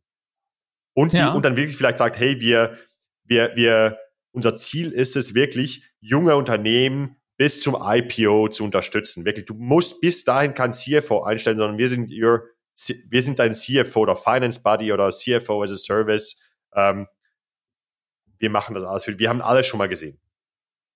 [0.95, 1.33] Und, ja.
[1.33, 2.79] und dann wirklich vielleicht sagt, hey, wir,
[3.25, 3.99] wir, wir,
[4.33, 9.25] unser Ziel ist es wirklich, junge Unternehmen bis zum IPO zu unterstützen.
[9.25, 12.45] Wirklich, du musst bis dahin kein CFO einstellen, sondern wir sind your,
[13.09, 16.41] wir sind dein CFO oder Finance Buddy oder CFO as a Service.
[16.75, 17.09] Ähm,
[18.39, 19.07] wir machen das alles.
[19.07, 20.21] Wir haben alles schon mal gesehen.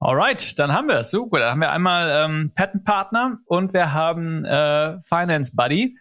[0.01, 1.11] Alright, dann haben wir es.
[1.11, 1.41] So gut.
[1.41, 5.99] Dann haben wir einmal ähm, Patent Partner und wir haben äh, Finance Buddy.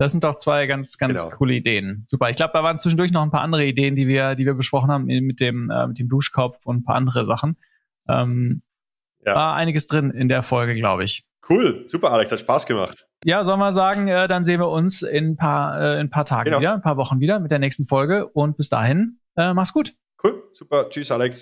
[0.00, 1.36] Das sind doch zwei ganz, ganz genau.
[1.36, 2.04] coole Ideen.
[2.06, 2.30] Super.
[2.30, 4.90] Ich glaube, da waren zwischendurch noch ein paar andere Ideen, die wir, die wir besprochen
[4.90, 7.58] haben mit dem, äh, mit dem Duschkopf und ein paar andere Sachen.
[8.08, 8.62] Ähm,
[9.26, 9.34] ja.
[9.34, 11.26] War einiges drin in der Folge, glaube ich.
[11.46, 13.06] Cool, super, Alex, hat Spaß gemacht.
[13.24, 16.10] Ja, sollen wir sagen, äh, dann sehen wir uns in ein paar, äh, in ein
[16.10, 16.60] paar Tagen genau.
[16.60, 18.26] wieder, ein paar Wochen wieder mit der nächsten Folge.
[18.26, 19.92] Und bis dahin, äh, mach's gut.
[20.24, 20.88] Cool, super.
[20.88, 21.38] Tschüss, Alex.